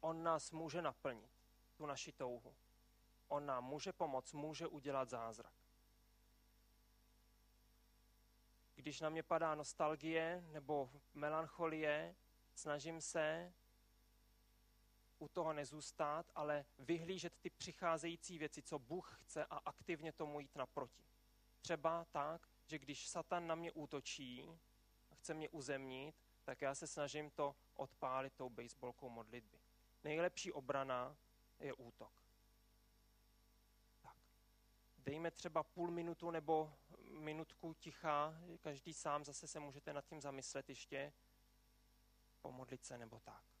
On 0.00 0.22
nás 0.22 0.50
může 0.50 0.82
naplnit, 0.82 1.30
tu 1.74 1.86
naši 1.86 2.12
touhu. 2.12 2.54
On 3.28 3.46
nám 3.46 3.64
může 3.64 3.92
pomoct, 3.92 4.32
může 4.32 4.66
udělat 4.66 5.08
zázrak. 5.08 5.54
Když 8.74 9.00
na 9.00 9.08
mě 9.08 9.22
padá 9.22 9.54
nostalgie 9.54 10.44
nebo 10.52 10.90
melancholie, 11.14 12.16
snažím 12.54 13.00
se 13.00 13.52
u 15.22 15.28
toho 15.28 15.52
nezůstat, 15.52 16.30
ale 16.34 16.64
vyhlížet 16.78 17.32
ty 17.40 17.50
přicházející 17.50 18.38
věci, 18.38 18.62
co 18.62 18.78
Bůh 18.78 19.18
chce 19.20 19.44
a 19.44 19.56
aktivně 19.56 20.12
tomu 20.12 20.40
jít 20.40 20.56
naproti. 20.56 21.04
Třeba 21.60 22.04
tak, 22.04 22.48
že 22.66 22.78
když 22.78 23.08
Satan 23.08 23.46
na 23.46 23.54
mě 23.54 23.72
útočí 23.72 24.58
a 25.10 25.14
chce 25.14 25.34
mě 25.34 25.48
uzemnit, 25.48 26.14
tak 26.44 26.62
já 26.62 26.74
se 26.74 26.86
snažím 26.86 27.30
to 27.30 27.56
odpálit 27.74 28.32
tou 28.32 28.48
baseballkou 28.48 29.08
modlitby. 29.08 29.58
Nejlepší 30.04 30.52
obrana 30.52 31.16
je 31.60 31.72
útok. 31.72 32.12
Tak. 34.02 34.16
Dejme 34.98 35.30
třeba 35.30 35.62
půl 35.62 35.90
minutu 35.90 36.30
nebo 36.30 36.72
minutku 37.08 37.74
ticha, 37.74 38.34
každý 38.60 38.94
sám 38.94 39.24
zase 39.24 39.46
se 39.46 39.60
můžete 39.60 39.92
nad 39.92 40.04
tím 40.04 40.20
zamyslet 40.20 40.68
ještě, 40.68 41.12
pomodlit 42.40 42.84
se 42.84 42.98
nebo 42.98 43.20
tak. 43.20 43.51